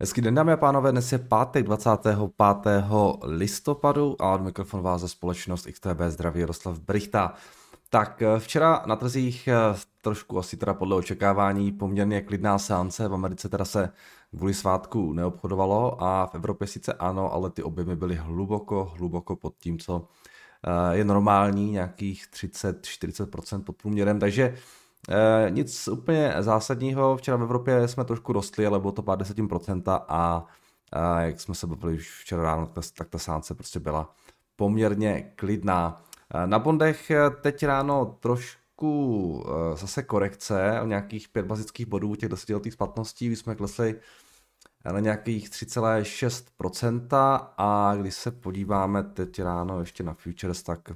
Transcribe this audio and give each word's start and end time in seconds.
Hezký 0.00 0.20
den, 0.20 0.34
dámy 0.34 0.52
a 0.52 0.56
pánové, 0.56 0.92
dnes 0.92 1.12
je 1.12 1.18
pátek 1.18 1.64
25. 1.64 2.14
listopadu 3.24 4.16
a 4.22 4.34
od 4.34 4.40
mikrofon 4.40 4.82
vás 4.82 5.00
za 5.00 5.08
společnost 5.08 5.66
XTB 5.66 6.00
zdraví 6.08 6.40
Jaroslav 6.40 6.78
Brichta. 6.78 7.34
Tak 7.90 8.22
eh, 8.22 8.40
včera 8.40 8.82
na 8.86 8.96
trzích 8.96 9.48
eh, 9.48 9.54
trošku 10.02 10.38
asi 10.38 10.56
teda 10.56 10.74
podle 10.74 10.96
očekávání 10.96 11.72
poměrně 11.72 12.20
klidná 12.20 12.58
seance, 12.58 13.08
v 13.08 13.14
Americe 13.14 13.48
teda 13.48 13.64
se 13.64 13.90
kvůli 14.36 14.54
svátku 14.54 15.12
neobchodovalo 15.12 16.02
a 16.02 16.26
v 16.26 16.34
Evropě 16.34 16.66
sice 16.66 16.92
ano, 16.92 17.32
ale 17.32 17.50
ty 17.50 17.62
objemy 17.62 17.96
byly 17.96 18.14
hluboko, 18.14 18.84
hluboko 18.84 19.36
pod 19.36 19.54
tím, 19.58 19.78
co 19.78 20.08
eh, 20.66 20.96
je 20.96 21.04
normální, 21.04 21.70
nějakých 21.70 22.26
30-40% 22.32 23.62
pod 23.62 23.76
průměrem, 23.76 24.18
takže 24.18 24.54
nic 25.48 25.88
úplně 25.88 26.34
zásadního, 26.38 27.16
včera 27.16 27.36
v 27.36 27.42
Evropě 27.42 27.88
jsme 27.88 28.04
trošku 28.04 28.32
rostli, 28.32 28.66
ale 28.66 28.80
bylo 28.80 28.92
to 28.92 29.02
pár 29.02 29.18
desetin 29.18 29.48
procenta 29.48 30.04
a, 30.08 30.46
jak 31.20 31.40
jsme 31.40 31.54
se 31.54 31.66
bavili 31.66 31.94
už 31.94 32.20
včera 32.20 32.42
ráno, 32.42 32.72
tak, 32.96 33.08
ta 33.08 33.18
sánce 33.18 33.54
prostě 33.54 33.80
byla 33.80 34.14
poměrně 34.56 35.32
klidná. 35.36 36.02
E, 36.34 36.46
na 36.46 36.58
bondech 36.58 37.12
teď 37.40 37.62
ráno 37.62 38.16
trošku 38.20 39.44
zase 39.74 40.02
korekce 40.02 40.80
o 40.82 40.86
nějakých 40.86 41.28
pět 41.28 41.46
bazických 41.46 41.86
bodů 41.86 42.14
těch 42.14 42.28
desetiletých 42.28 42.72
splatností, 42.72 43.36
jsme 43.36 43.54
klesli 43.54 44.00
na 44.92 45.00
nějakých 45.00 45.50
3,6% 45.50 47.48
a 47.58 47.94
když 48.00 48.14
se 48.14 48.30
podíváme 48.30 49.02
teď 49.02 49.42
ráno 49.42 49.80
ještě 49.80 50.02
na 50.02 50.14
futures, 50.14 50.62
tak 50.62 50.92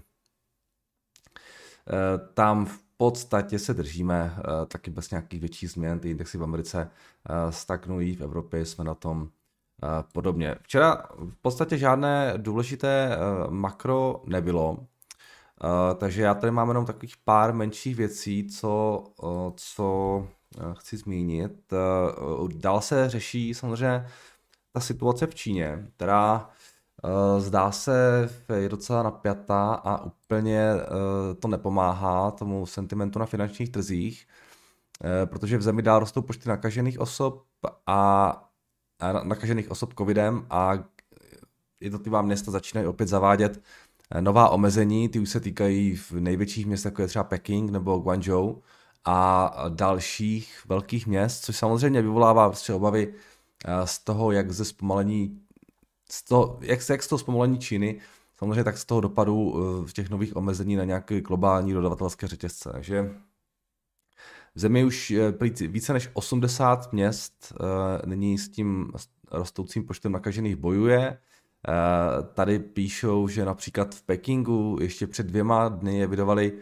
tam 2.35 2.67
v 2.67 2.92
podstatě 3.03 3.59
se 3.59 3.75
držíme 3.75 4.35
uh, 4.37 4.67
taky 4.67 4.91
bez 4.91 5.11
nějakých 5.11 5.41
větších 5.41 5.71
změn. 5.71 5.99
Ty 5.99 6.11
indexy 6.11 6.39
v 6.39 6.43
Americe 6.43 6.91
uh, 7.31 7.51
stagnují, 7.51 8.17
v 8.17 8.23
Evropě 8.23 8.67
jsme 8.67 8.85
na 8.85 8.95
tom 8.95 9.23
uh, 9.23 9.29
podobně. 10.13 10.55
Včera 10.63 11.03
v 11.17 11.37
podstatě 11.43 11.79
žádné 11.79 12.35
důležité 12.37 13.17
makro 13.51 14.23
nebylo, 14.27 14.87
takže 15.99 16.23
já 16.23 16.35
tady 16.35 16.51
mám 16.51 16.69
jenom 16.69 16.87
takových 16.87 17.17
pár 17.17 17.55
menších 17.55 17.97
věcí, 17.97 18.47
co, 18.47 19.05
co 19.57 20.27
chci 20.73 20.97
zmínit. 20.97 21.73
Dál 22.55 22.81
se 22.81 23.09
řeší 23.09 23.55
samozřejmě 23.55 24.07
ta 24.73 24.81
situace 24.81 25.27
v 25.27 25.35
Číně, 25.35 25.87
která 25.97 26.51
Eh, 26.51 26.62
zdá 27.39 27.73
se, 27.73 28.29
je 28.55 28.69
docela 28.69 29.03
napjatá 29.03 29.75
a 29.75 30.05
úplně 30.05 30.61
eh, 30.61 31.35
to 31.35 31.49
nepomáhá 31.49 32.31
tomu 32.31 32.67
sentimentu 32.67 33.19
na 33.19 33.27
finančních 33.27 33.71
trzích, 33.71 34.27
eh, 35.05 35.27
protože 35.27 35.59
v 35.59 35.63
zemi 35.63 35.83
dál 35.83 35.99
rostou 35.99 36.23
počty 36.23 36.49
nakažených 36.49 36.99
osob 37.01 37.43
a 37.87 38.49
nakažených 39.23 39.71
osob 39.71 39.95
covidem 39.99 40.47
a 40.51 40.73
jednotlivá 41.81 42.23
města 42.23 42.51
začínají 42.51 42.87
opět 42.87 43.09
zavádět 43.09 43.63
nová 44.21 44.49
omezení, 44.49 45.09
ty 45.09 45.19
už 45.19 45.31
se 45.31 45.41
týkají 45.41 45.97
v 45.97 46.13
největších 46.13 46.67
městech, 46.67 46.91
jako 46.91 47.03
je 47.03 47.09
třeba 47.09 47.25
Peking 47.25 47.71
nebo 47.71 47.99
Guangzhou 47.99 48.63
a 49.05 49.55
dalších 49.69 50.61
velkých 50.69 51.07
měst, 51.07 51.45
což 51.45 51.57
samozřejmě 51.57 52.03
vyvolává 52.03 52.49
prostě 52.49 52.73
obavy 52.73 53.15
z 53.85 53.99
toho, 53.99 54.33
jak 54.33 54.53
ze 54.53 54.65
zpomalení 54.65 55.41
z 56.13 56.23
toho, 56.23 56.59
jak, 56.61 56.89
jak 56.91 57.03
z 57.03 57.09
toho 57.09 57.19
zpomalení 57.19 57.59
Číny, 57.59 58.01
samozřejmě 58.39 58.65
tak 58.65 58.79
z 58.79 58.85
toho 58.85 59.01
dopadu 59.01 59.53
v 59.85 59.89
eh, 59.89 59.93
těch 59.93 60.11
nových 60.11 60.37
omezení 60.37 60.77
na 60.77 60.85
nějaké 60.85 61.21
globální 61.21 61.73
dodavatelské 61.73 62.29
řetězce. 62.29 62.71
Takže 62.73 63.11
v 64.55 64.61
zemi 64.61 64.85
už 64.85 65.11
eh, 65.11 65.33
více 65.67 65.93
než 65.93 66.11
80 66.13 66.93
měst 66.93 67.53
eh, 67.53 68.07
nyní 68.07 68.39
s 68.39 68.49
tím 68.49 68.93
rostoucím 69.31 69.87
počtem 69.87 70.13
nakažených 70.13 70.57
bojuje. 70.57 71.19
Tady 72.35 72.59
píšou, 72.59 73.29
že 73.29 73.45
například 73.45 73.95
v 73.95 74.03
Pekingu 74.03 74.79
ještě 74.81 75.07
před 75.07 75.27
dvěma 75.27 75.69
dny 75.69 75.99
je 75.99 76.07
vydovali 76.07 76.53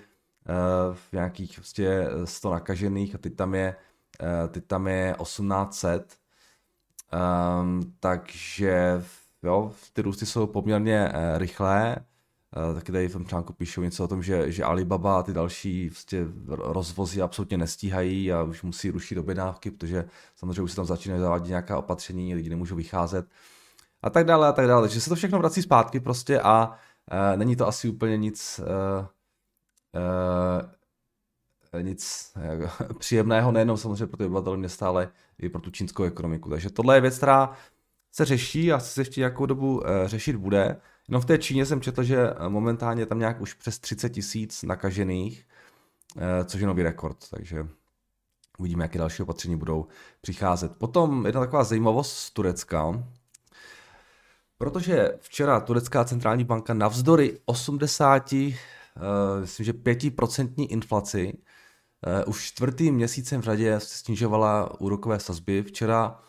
v 0.92 1.12
nějakých 1.12 1.54
prostě 1.54 2.08
100 2.24 2.50
nakažených 2.50 3.14
a 3.14 3.18
teď 3.18 3.36
tam 3.36 3.54
je, 3.54 3.76
teď 4.48 4.64
tam 4.66 4.88
je 4.88 5.16
1800. 5.22 6.16
Um, 7.12 7.20
ehm, 7.20 7.92
takže 8.00 9.02
Jo, 9.42 9.72
ty 9.92 10.02
růsty 10.02 10.26
jsou 10.26 10.46
poměrně 10.46 11.08
uh, 11.08 11.38
rychlé. 11.38 11.96
Uh, 12.68 12.74
taky 12.74 12.92
tady 12.92 13.08
v 13.08 13.12
tom 13.12 13.26
článku 13.26 13.52
píšou 13.52 13.82
něco 13.82 14.04
o 14.04 14.08
tom, 14.08 14.22
že, 14.22 14.52
že 14.52 14.64
Alibaba 14.64 15.18
a 15.18 15.22
ty 15.22 15.32
další 15.32 15.88
vlastně 15.88 16.26
rozvozy 16.46 17.22
absolutně 17.22 17.58
nestíhají 17.58 18.32
a 18.32 18.42
už 18.42 18.62
musí 18.62 18.90
rušit 18.90 19.18
objednávky, 19.18 19.70
protože 19.70 20.08
samozřejmě 20.36 20.62
už 20.62 20.70
se 20.70 20.76
tam 20.76 20.84
začínají 20.84 21.20
zavádět 21.20 21.48
nějaká 21.48 21.78
opatření, 21.78 22.34
lidi 22.34 22.48
nemůžou 22.50 22.76
vycházet 22.76 23.26
a 24.02 24.10
tak 24.10 24.26
dále 24.26 24.48
a 24.48 24.52
tak 24.52 24.66
dále. 24.66 24.82
Takže 24.82 25.00
se 25.00 25.08
to 25.08 25.14
všechno 25.14 25.38
vrací 25.38 25.62
zpátky 25.62 26.00
prostě 26.00 26.40
a 26.40 26.68
uh, 26.70 26.74
není 27.36 27.56
to 27.56 27.68
asi 27.68 27.88
úplně 27.88 28.16
nic 28.16 28.60
uh, 28.60 29.06
uh, 31.74 31.82
nic 31.82 32.32
uh, 32.36 32.96
příjemného, 32.98 33.52
nejenom 33.52 33.76
samozřejmě 33.76 34.06
pro 34.06 34.16
ty 34.16 34.24
obyvatele 34.24 34.56
města, 34.56 34.88
ale 34.88 35.08
i 35.38 35.48
pro 35.48 35.60
tu 35.60 35.70
čínskou 35.70 36.02
ekonomiku. 36.02 36.50
Takže 36.50 36.70
tohle 36.70 36.96
je 36.96 37.00
věc, 37.00 37.16
která 37.16 37.52
se 38.12 38.24
řeší 38.24 38.72
a 38.72 38.80
se 38.80 39.00
ještě 39.00 39.20
nějakou 39.20 39.46
dobu 39.46 39.86
eh, 39.86 40.08
řešit 40.08 40.36
bude. 40.36 40.76
No 41.08 41.20
v 41.20 41.24
té 41.24 41.38
Číně 41.38 41.66
jsem 41.66 41.80
četl, 41.80 42.02
že 42.02 42.30
eh, 42.30 42.48
momentálně 42.48 43.06
tam 43.06 43.18
nějak 43.18 43.40
už 43.40 43.54
přes 43.54 43.78
30 43.78 44.08
tisíc 44.08 44.62
nakažených, 44.62 45.46
eh, 46.16 46.44
což 46.44 46.60
je 46.60 46.66
nový 46.66 46.82
rekord, 46.82 47.16
takže 47.30 47.66
uvidíme, 48.58 48.84
jaké 48.84 48.98
další 48.98 49.22
opatření 49.22 49.56
budou 49.56 49.86
přicházet. 50.20 50.76
Potom 50.76 51.26
jedna 51.26 51.40
taková 51.40 51.64
zajímavost 51.64 52.16
z 52.16 52.30
Turecka, 52.30 53.04
protože 54.58 55.18
včera 55.20 55.60
turecká 55.60 56.04
centrální 56.04 56.44
banka 56.44 56.74
navzdory 56.74 57.38
80, 57.44 58.32
myslím, 59.40 59.66
že 59.66 59.72
5% 59.72 60.66
inflaci 60.70 61.38
už 62.26 62.44
čtvrtým 62.44 62.94
měsícem 62.94 63.40
v 63.40 63.44
řadě 63.44 63.80
snižovala 63.80 64.80
úrokové 64.80 65.20
sazby. 65.20 65.62
Včera 65.62 66.20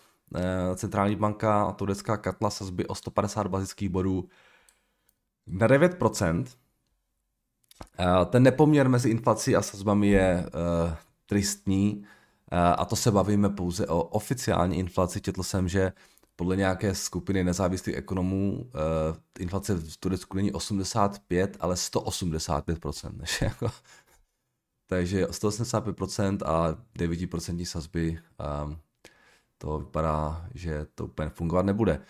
centrální 0.76 1.16
banka 1.16 1.72
turecká 1.72 2.18
katla 2.18 2.50
sazby 2.50 2.88
o 2.88 2.96
150 2.96 3.48
bazických 3.48 3.90
bodů 3.90 4.30
na 5.48 5.68
9%. 5.68 6.46
Eh, 8.00 8.26
ten 8.26 8.44
nepoměr 8.44 8.90
mezi 8.90 9.10
inflací 9.10 9.56
a 9.56 9.62
sazbami 9.62 10.08
je 10.08 10.46
uh, 10.46 10.94
tristní 11.26 12.06
a 12.78 12.86
to 12.86 12.96
se 12.96 13.12
bavíme 13.12 13.50
pouze 13.50 13.88
o 13.88 14.04
oficiální 14.04 14.78
inflaci. 14.80 15.22
Četl 15.22 15.44
jsem, 15.44 15.68
že 15.68 15.94
podle 16.36 16.56
nějaké 16.56 16.96
skupiny 16.96 17.44
nezávislých 17.44 17.96
ekonomů 17.96 18.70
inflace 19.40 19.76
v 19.76 19.98
Turecku 19.98 20.38
není 20.38 20.52
85, 20.52 21.58
ale 21.60 21.76
185%. 21.76 23.18
Než 23.18 23.42
jako, 23.42 23.72
takže 24.88 25.26
185% 25.26 26.38
a 26.46 26.78
9% 26.98 27.66
sazby 27.66 28.20
to 29.62 29.80
vypadá, 29.80 30.48
že 30.54 30.86
to 30.96 31.06
úplně 31.06 31.30
fungovat 31.30 31.66
nebude. 31.66 32.02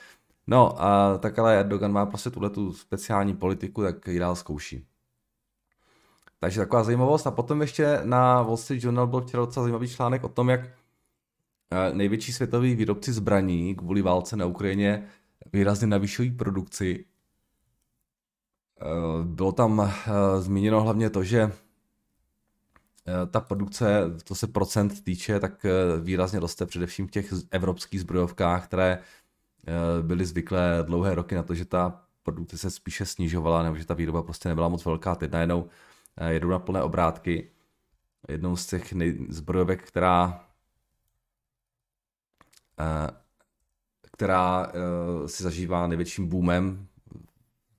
No, 0.47 0.81
a 0.81 1.17
tak 1.17 1.39
ale 1.39 1.59
Erdogan 1.59 1.91
má 1.91 2.06
prostě 2.06 2.29
tuhle 2.29 2.50
tu 2.50 2.73
speciální 2.73 3.35
politiku, 3.35 3.81
tak 3.81 4.07
ji 4.07 4.19
dál 4.19 4.35
zkouší. 4.35 4.85
Takže 6.40 6.59
taková 6.59 6.84
zajímavost. 6.84 7.28
A 7.28 7.31
potom 7.31 7.61
ještě 7.61 8.00
na 8.03 8.41
Wall 8.41 8.57
Street 8.57 8.84
Journal 8.84 9.07
byl 9.07 9.22
včera 9.22 9.45
docela 9.45 9.63
zajímavý 9.63 9.90
článek 9.90 10.23
o 10.23 10.29
tom, 10.29 10.50
jak 10.50 10.61
eh, 10.61 11.94
největší 11.94 12.34
světoví 12.34 12.75
výrobci 12.75 13.13
zbraní 13.13 13.75
kvůli 13.75 14.01
válce 14.01 14.35
na 14.35 14.45
Ukrajině 14.45 15.07
výrazně 15.53 15.88
navyšují 15.88 16.31
produkci. 16.31 17.06
Eh, 18.81 18.85
bylo 19.23 19.51
tam 19.51 19.81
eh, 19.81 19.91
zmíněno 20.41 20.81
hlavně 20.81 21.09
to, 21.09 21.23
že 21.23 21.51
ta 23.31 23.39
produkce, 23.39 24.03
to 24.23 24.35
se 24.35 24.47
procent 24.47 25.03
týče, 25.03 25.40
tak 25.40 25.66
eh, 25.66 25.72
výrazně 26.02 26.40
roste 26.40 26.66
především 26.66 27.08
v 27.08 27.11
těch 27.11 27.34
evropských 27.52 28.02
zbrojovkách, 28.02 28.66
které 28.66 28.99
eh, 29.67 30.03
byly 30.03 30.25
zvyklé 30.25 30.84
dlouhé 30.84 31.16
roky 31.16 31.35
na 31.35 31.43
to, 31.43 31.55
že 31.55 31.66
ta 31.66 32.02
produkce 32.23 32.58
se 32.58 32.72
spíše 32.72 33.05
snižovala, 33.05 33.64
nebo 33.64 33.75
že 33.75 33.85
ta 33.85 33.93
výroba 33.93 34.23
prostě 34.23 34.49
nebyla 34.49 34.70
moc 34.70 34.85
velká. 34.85 35.16
Teď 35.16 35.31
najednou 35.31 35.70
jedou 36.28 36.49
na 36.49 36.59
plné 36.59 36.84
obrátky. 36.84 37.52
Jednou 38.29 38.55
z 38.55 38.66
těch 38.66 38.93
nej- 38.93 39.25
zbrojovek, 39.29 39.87
která 39.87 40.46
která 44.02 44.72
si 45.25 45.43
zažívá 45.43 45.87
největším 45.87 46.28
boomem 46.28 46.87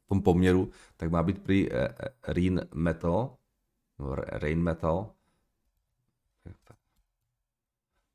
v 0.04 0.08
tom 0.08 0.22
poměru, 0.22 0.70
tak 0.96 1.10
má 1.10 1.22
být 1.22 1.42
prý 1.42 1.68
Rain 2.28 2.60
Metal, 2.74 3.36
Rain 4.32 4.62
Metal. 4.62 5.14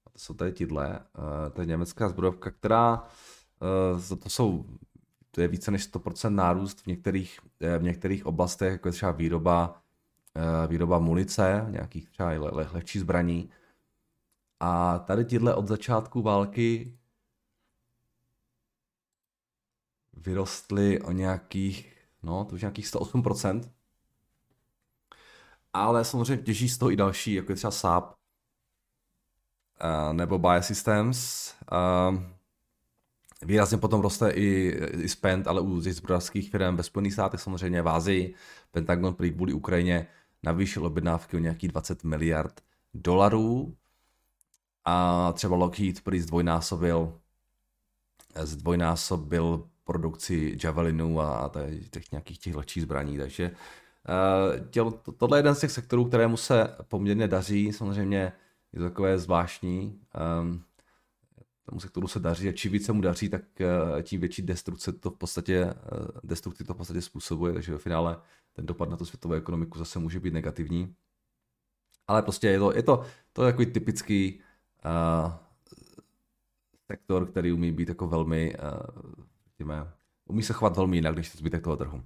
To 0.03 0.06
jsou 0.17 0.33
tady 0.33 0.51
tyhle. 0.51 0.99
Eh, 0.99 1.49
to 1.49 1.61
je 1.61 1.67
německá 1.67 2.09
zbrojovka, 2.09 2.51
která 2.51 3.07
eh, 4.11 4.15
to 4.15 4.29
jsou 4.29 4.65
to 5.31 5.41
je 5.41 5.47
více 5.47 5.71
než 5.71 5.83
100% 5.83 6.35
nárůst 6.35 6.81
v 6.81 6.87
některých, 6.87 7.39
eh, 7.59 7.77
v 7.77 7.83
některých 7.83 8.25
oblastech, 8.25 8.71
jako 8.71 8.87
je 8.87 8.91
třeba 8.91 9.11
výroba, 9.11 9.81
výroba 10.67 10.99
munice, 10.99 11.65
nějakých 11.69 12.09
třeba 12.09 12.29
le, 12.29 12.49
le, 12.51 12.69
lehčí 12.73 12.99
zbraní. 12.99 13.49
A 14.59 14.99
tady 14.99 15.25
tyhle 15.25 15.55
od 15.55 15.67
začátku 15.67 16.21
války 16.21 16.97
vyrostly 20.13 21.01
o 21.01 21.11
nějakých, 21.11 21.97
no, 22.23 22.45
to 22.45 22.55
už 22.55 22.61
nějakých 22.61 22.85
108%. 22.87 23.69
Ale 25.73 26.05
samozřejmě 26.05 26.43
těží 26.43 26.69
z 26.69 26.77
toho 26.77 26.91
i 26.91 26.95
další, 26.95 27.33
jako 27.33 27.51
je 27.51 27.55
třeba 27.55 27.71
SAP, 27.71 28.16
nebo 30.11 30.37
Biosystems. 30.37 31.53
Uh, 31.71 32.19
výrazně 33.41 33.77
potom 33.77 34.01
roste 34.01 34.29
i, 34.31 34.77
i 34.91 35.09
spend, 35.09 35.47
ale 35.47 35.61
u 35.61 35.81
zbrojovských 35.81 36.49
firm 36.51 36.75
ve 36.75 36.83
Spojených 36.83 37.13
státech, 37.13 37.39
samozřejmě 37.39 37.81
v 37.81 37.89
Ázii. 37.89 38.35
Pentagon 38.71 39.13
prý 39.13 39.31
kvůli 39.31 39.53
Ukrajině 39.53 40.07
navýšil 40.43 40.85
objednávky 40.85 41.37
o 41.37 41.39
nějakých 41.39 41.69
20 41.69 42.03
miliard 42.03 42.61
dolarů 42.93 43.75
a 44.85 45.31
třeba 45.33 45.55
Lockheed 45.55 46.01
prý 46.01 46.19
zdvojnásobil, 46.19 47.13
zdvojnásobil 48.35 49.67
produkci 49.83 50.57
Javelinu 50.63 51.21
a 51.21 51.51
těch 51.91 52.11
nějakých 52.11 52.39
těch 52.39 52.55
lehčích 52.55 52.83
zbraní, 52.83 53.17
takže 53.17 53.51
uh, 54.79 54.91
tohle 55.17 55.37
je 55.37 55.39
jeden 55.39 55.55
z 55.55 55.59
těch 55.59 55.71
sektorů, 55.71 56.05
kterému 56.05 56.37
se 56.37 56.75
poměrně 56.87 57.27
daří, 57.27 57.73
samozřejmě 57.73 58.31
je 58.73 58.79
to 58.79 58.85
takové 58.85 59.19
zvláštní, 59.19 60.01
um, 60.41 60.63
tomu 61.65 61.79
sektoru 61.79 62.07
se 62.07 62.19
daří 62.19 62.49
a 62.49 62.51
čím 62.51 62.71
více 62.71 62.93
mu 62.93 63.01
daří, 63.01 63.29
tak 63.29 63.41
uh, 63.59 64.01
tím 64.01 64.19
větší 64.19 64.41
destrukce 64.41 64.93
to 64.93 65.11
v 65.11 65.17
podstatě, 65.17 65.65
uh, 65.65 66.07
destrukci 66.23 66.63
to 66.63 66.73
v 66.73 66.77
podstatě 66.77 67.01
způsobuje, 67.01 67.53
takže 67.53 67.71
ve 67.71 67.77
finále 67.77 68.21
ten 68.53 68.65
dopad 68.65 68.89
na 68.89 68.97
tu 68.97 69.05
světovou 69.05 69.33
ekonomiku 69.33 69.77
zase 69.79 69.99
může 69.99 70.19
být 70.19 70.33
negativní. 70.33 70.95
Ale 72.07 72.21
prostě 72.21 72.47
je 72.47 72.59
to, 72.59 72.75
je 72.75 72.83
to, 72.83 73.05
to 73.33 73.43
je 73.43 73.51
takový 73.51 73.65
typický 73.65 74.39
uh, 74.85 75.31
sektor, 76.91 77.25
který 77.31 77.51
umí 77.51 77.71
být 77.71 77.89
jako 77.89 78.07
velmi, 78.07 78.55
uh, 78.55 79.13
řekněme, 79.47 79.91
umí 80.25 80.43
se 80.43 80.53
chovat 80.53 80.77
velmi 80.77 80.97
jinak 80.97 81.15
než 81.15 81.35
zbytek 81.35 81.63
toho 81.63 81.77
trhu. 81.77 82.03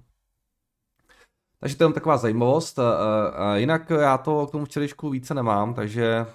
Takže 1.62 1.76
to 1.76 1.84
je 1.84 1.92
taková 1.92 2.16
zajímavost. 2.16 2.78
Uh, 2.78 2.84
uh, 2.84 3.56
jinak 3.56 3.90
já 3.90 4.18
to 4.18 4.46
k 4.46 4.50
tomu 4.50 4.64
včerejšku 4.64 5.10
více 5.10 5.34
nemám, 5.34 5.74
takže 5.74 6.26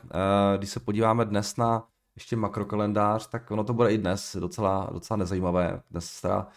když 0.58 0.70
se 0.70 0.80
podíváme 0.80 1.26
dnes 1.26 1.58
na 1.58 1.88
ještě 2.16 2.36
makrokalendář, 2.36 3.28
tak 3.28 3.52
ono 3.52 3.64
to 3.64 3.74
bude 3.74 3.94
i 3.94 3.98
dnes 3.98 4.38
docela, 4.40 4.90
docela 4.94 5.18
nezajímavé. 5.18 5.82
Dnes 5.92 6.22
teda 6.22 6.48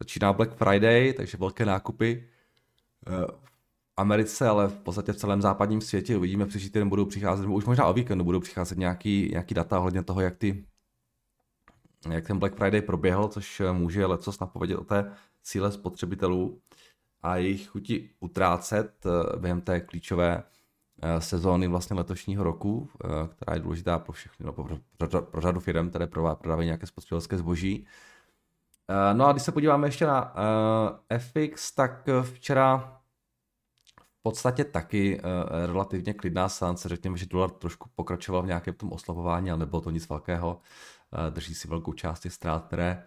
začíná 0.00 0.32
Black 0.32 0.54
Friday, 0.54 1.12
takže 1.12 1.38
velké 1.38 1.66
nákupy 1.66 2.28
v 3.06 3.26
Americe, 3.96 4.48
ale 4.48 4.68
v 4.68 4.74
podstatě 4.74 5.12
v 5.12 5.16
celém 5.16 5.42
západním 5.42 5.80
světě. 5.80 6.16
Uvidíme, 6.16 6.46
příští 6.46 6.70
týden 6.70 6.88
budou 6.88 7.04
přicházet, 7.04 7.42
nebo 7.42 7.54
už 7.54 7.64
možná 7.64 7.86
o 7.86 7.92
víkendu 7.92 8.24
budou 8.24 8.40
přicházet 8.40 8.78
nějaký, 8.78 9.28
nějaký 9.30 9.54
data 9.54 9.78
ohledně 9.78 10.02
toho, 10.02 10.20
jak 10.20 10.36
ty 10.36 10.64
jak 12.10 12.26
ten 12.26 12.38
Black 12.38 12.54
Friday 12.54 12.80
proběhl, 12.80 13.28
což 13.28 13.62
může 13.72 14.06
lecos 14.06 14.40
napovědět 14.40 14.78
o 14.78 14.84
té 14.84 15.12
cíle 15.42 15.72
spotřebitelů 15.72 16.60
a 17.24 17.36
jejich 17.36 17.68
chuti 17.68 18.10
utrácet 18.20 19.06
eh, 19.06 19.36
během 19.36 19.60
té 19.60 19.80
klíčové 19.80 20.42
eh, 21.02 21.20
sezóny 21.20 21.68
vlastně 21.68 21.96
letošního 21.96 22.44
roku, 22.44 22.88
eh, 23.04 23.08
která 23.28 23.54
je 23.54 23.60
důležitá 23.60 23.98
pro 23.98 24.12
všechny, 24.12 24.46
no, 24.46 24.52
pro, 24.52 24.78
pro, 24.98 25.22
pro 25.22 25.40
řadu 25.40 25.60
firm, 25.60 25.90
které 25.90 26.06
prodávají 26.06 26.66
nějaké 26.66 26.86
spotřebitelské 26.86 27.38
zboží. 27.38 27.86
No 29.12 29.26
a 29.26 29.32
když 29.32 29.42
se 29.42 29.52
podíváme 29.52 29.86
ještě 29.86 30.06
na 30.06 30.34
FX, 31.18 31.72
tak 31.72 32.08
včera 32.22 33.00
v 34.00 34.22
podstatě 34.22 34.64
taky 34.64 35.20
relativně 35.66 36.14
klidná 36.14 36.48
sánce. 36.48 36.88
Řekněme, 36.88 37.16
že 37.16 37.26
dolar 37.26 37.50
trošku 37.50 37.88
pokračoval 37.94 38.42
v 38.42 38.46
nějakém 38.46 38.74
tom 38.74 38.92
oslabování, 38.92 39.50
ale 39.50 39.58
nebylo 39.58 39.80
to 39.80 39.90
nic 39.90 40.08
velkého. 40.08 40.60
Drží 41.30 41.54
si 41.54 41.68
velkou 41.68 41.92
část 41.92 42.20
těch 42.20 42.32
ztrát, 42.32 42.66
které 42.66 43.04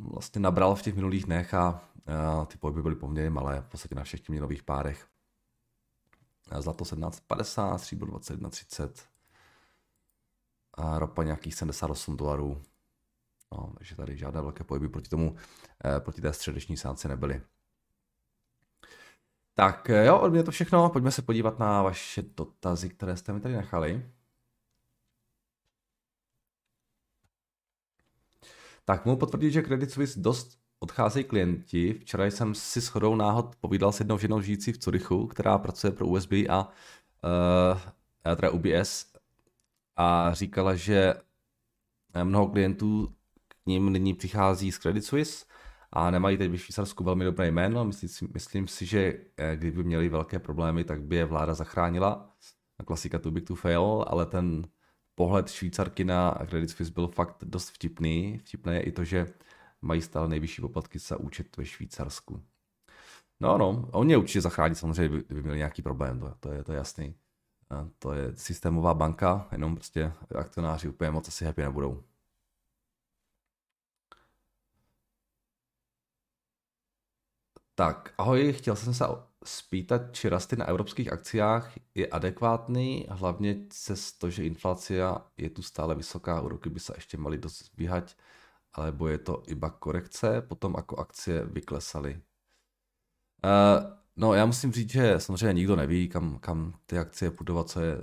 vlastně 0.00 0.40
nabral 0.40 0.74
v 0.74 0.82
těch 0.82 0.94
minulých 0.94 1.24
dnech 1.24 1.54
a, 1.54 1.82
ty 2.46 2.58
pohyby 2.58 2.82
byly 2.82 2.94
poměrně 2.94 3.30
malé 3.30 3.60
v 3.60 3.66
podstatě 3.66 3.94
na 3.94 4.04
všech 4.04 4.20
těch 4.20 4.28
měnových 4.28 4.62
párech. 4.62 5.06
Zlato 6.58 6.84
17,50, 6.84 7.76
stříbro 7.76 8.12
21,30 8.12 8.90
a 10.74 10.98
ropa 10.98 11.22
nějakých 11.22 11.54
78 11.54 12.16
dolarů. 12.16 12.62
No, 13.52 13.72
takže 13.78 13.96
tady 13.96 14.16
žádné 14.16 14.40
velké 14.40 14.64
pohyby 14.64 14.88
proti 14.88 15.08
tomu, 15.08 15.36
eh, 15.84 16.00
proti 16.00 16.20
té 16.20 16.32
středeční 16.32 16.76
sánce 16.76 17.08
nebyly. 17.08 17.42
Tak 19.54 19.90
eh, 19.90 20.06
jo, 20.06 20.18
od 20.18 20.30
mě 20.30 20.42
to 20.42 20.50
všechno. 20.50 20.90
Pojďme 20.90 21.10
se 21.10 21.22
podívat 21.22 21.58
na 21.58 21.82
vaše 21.82 22.22
dotazy, 22.22 22.88
které 22.88 23.16
jste 23.16 23.32
mi 23.32 23.40
tady 23.40 23.54
nechali. 23.54 24.10
Tak 28.90 29.06
mu 29.06 29.16
potvrdit, 29.16 29.50
že 29.50 29.62
Credit 29.62 29.90
Suisse 29.90 30.20
dost 30.20 30.58
odcházejí 30.78 31.24
klienti. 31.24 31.94
Včera 31.94 32.24
jsem 32.26 32.54
si 32.54 32.80
shodou 32.80 33.14
náhod 33.14 33.56
povídal 33.60 33.92
s 33.92 34.00
jednou 34.00 34.18
ženou 34.18 34.40
žijící 34.40 34.72
v 34.72 34.78
Curychu, 34.78 35.26
která 35.26 35.58
pracuje 35.58 35.90
pro 35.90 36.06
USB 36.06 36.32
a 36.32 36.68
uh, 38.24 38.36
teda 38.36 38.50
UBS 38.50 39.06
a 39.96 40.34
říkala, 40.34 40.74
že 40.74 41.14
mnoho 42.24 42.48
klientů 42.48 43.14
k 43.48 43.66
ním 43.66 43.92
nyní 43.92 44.14
přichází 44.14 44.72
z 44.72 44.78
Credit 44.78 45.04
Suisse 45.04 45.44
a 45.92 46.10
nemají 46.10 46.36
teď 46.36 46.50
ve 46.50 46.58
Švýcarsku 46.58 47.04
velmi 47.04 47.24
dobré 47.24 47.50
jméno. 47.50 47.84
Myslím 47.84 48.08
si, 48.08 48.28
myslím 48.34 48.68
si, 48.68 48.86
že 48.86 49.14
eh, 49.36 49.56
kdyby 49.56 49.84
měli 49.84 50.08
velké 50.08 50.38
problémy, 50.38 50.84
tak 50.84 51.02
by 51.02 51.16
je 51.16 51.24
vláda 51.24 51.54
zachránila. 51.54 52.30
Klasika 52.86 53.18
too 53.18 53.32
big 53.32 53.46
to 53.46 53.54
fail, 53.54 54.04
ale 54.06 54.26
ten 54.26 54.66
pohled 55.20 55.48
Švýcarky 55.48 56.04
na 56.04 56.38
Credit 56.48 56.70
Suisse 56.70 56.92
byl 56.92 57.08
fakt 57.08 57.44
dost 57.44 57.70
vtipný. 57.70 58.38
Vtipné 58.38 58.74
je 58.74 58.82
i 58.82 58.92
to, 58.92 59.04
že 59.04 59.26
mají 59.82 60.02
stále 60.02 60.28
nejvyšší 60.28 60.62
poplatky 60.62 60.98
za 60.98 61.16
účet 61.16 61.56
ve 61.56 61.64
Švýcarsku. 61.64 62.42
No, 63.40 63.58
no, 63.58 63.88
oni 63.92 64.12
je 64.12 64.16
určitě 64.16 64.40
zachrání, 64.40 64.74
samozřejmě, 64.74 65.22
kdyby 65.26 65.42
měli 65.42 65.58
nějaký 65.58 65.82
problém, 65.82 66.20
to, 66.20 66.34
to, 66.40 66.52
je, 66.52 66.64
to 66.64 66.72
je 66.72 66.78
jasný. 66.78 67.14
To 67.98 68.12
je 68.12 68.32
systémová 68.34 68.94
banka, 68.94 69.48
jenom 69.52 69.74
prostě 69.74 70.12
akcionáři 70.34 70.88
úplně 70.88 71.10
moc 71.10 71.28
asi 71.28 71.44
happy 71.44 71.62
nebudou. 71.62 72.02
Tak, 77.80 78.14
ahoj, 78.18 78.52
chtěl 78.52 78.76
jsem 78.76 78.94
se 78.94 79.04
spýtat, 79.44 80.02
či 80.12 80.28
rasty 80.28 80.56
na 80.56 80.64
evropských 80.64 81.12
akciách 81.12 81.72
je 81.94 82.06
adekvátní, 82.06 83.06
hlavně 83.10 83.56
se 83.72 83.94
to, 84.18 84.30
že 84.30 84.44
inflace 84.44 84.94
je 85.36 85.50
tu 85.50 85.62
stále 85.62 85.94
vysoká, 85.94 86.40
úroky 86.40 86.70
by 86.70 86.80
se 86.80 86.92
ještě 86.96 87.16
mali 87.16 87.38
dost 87.38 87.64
zbíhat, 87.64 88.16
alebo 88.72 89.08
je 89.08 89.18
to 89.18 89.42
iba 89.46 89.70
korekce, 89.70 90.42
potom 90.42 90.74
jako 90.76 90.96
akcie 90.96 91.44
vyklesaly. 91.44 92.20
Uh, 93.44 93.92
no 94.16 94.34
já 94.34 94.46
musím 94.46 94.72
říct, 94.72 94.90
že 94.90 95.20
samozřejmě 95.20 95.52
nikdo 95.52 95.76
neví, 95.76 96.08
kam, 96.08 96.38
kam 96.38 96.74
ty 96.86 96.98
akcie 96.98 97.30
půjdou 97.30 97.62
co 97.62 97.80
je, 97.80 97.98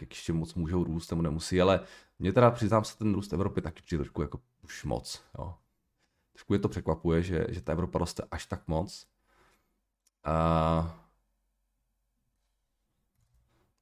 jak 0.00 0.10
ještě 0.10 0.32
moc 0.32 0.54
můžou 0.54 0.84
růst 0.84 1.10
nebo 1.10 1.22
nemusí, 1.22 1.60
ale 1.60 1.80
mě 2.18 2.32
teda 2.32 2.50
přiznám 2.50 2.84
se, 2.84 2.98
ten 2.98 3.14
růst 3.14 3.32
Evropy 3.32 3.60
taky 3.60 3.82
přijde 3.82 4.04
trošku 4.04 4.22
jako 4.22 4.40
už 4.62 4.84
moc. 4.84 5.22
Jo. 5.38 5.54
Trošku 6.40 6.52
je 6.52 6.58
to 6.58 6.68
překvapuje, 6.68 7.22
že, 7.22 7.46
že 7.48 7.60
ta 7.60 7.72
Evropa 7.72 7.98
roste 7.98 8.22
až 8.30 8.46
tak 8.46 8.68
moc. 8.68 9.06
A 10.24 11.00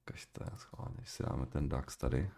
Kažte, 0.05 0.50
schválně, 0.57 1.05
si 1.05 1.23
dáme 1.23 1.47
ten 1.47 1.69
DAX 1.69 1.97
tady. 1.97 2.31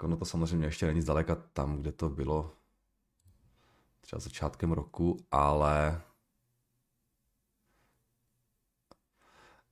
Ono 0.00 0.16
to 0.16 0.24
samozřejmě 0.24 0.66
ještě 0.66 0.86
není 0.86 1.02
zdaleka 1.02 1.34
tam, 1.34 1.80
kde 1.80 1.92
to 1.92 2.08
bylo 2.08 2.52
třeba 4.00 4.20
začátkem 4.20 4.72
roku, 4.72 5.16
ale 5.30 6.02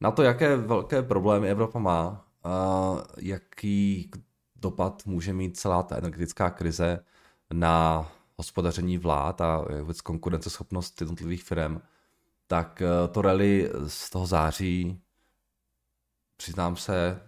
na 0.00 0.11
to, 0.11 0.23
jaké 0.23 0.56
velké 0.56 1.02
problémy 1.02 1.50
Evropa 1.50 1.78
má, 1.78 2.28
jaký 3.18 4.11
dopad 4.64 5.06
může 5.06 5.33
mít 5.33 5.59
celá 5.59 5.83
ta 5.83 5.97
energetická 5.97 6.50
krize 6.50 7.04
na 7.52 8.09
hospodaření 8.37 8.99
vlád 8.99 9.40
a 9.40 9.64
vůbec 9.80 10.00
konkurenceschopnost 10.00 11.00
jednotlivých 11.00 11.44
firm, 11.44 11.80
tak 12.47 12.83
eh, 12.83 13.09
to 13.09 13.23
rally 13.23 13.71
z 13.87 14.11
toho 14.11 14.26
září, 14.26 15.00
přiznám 16.37 16.76
se, 16.76 17.21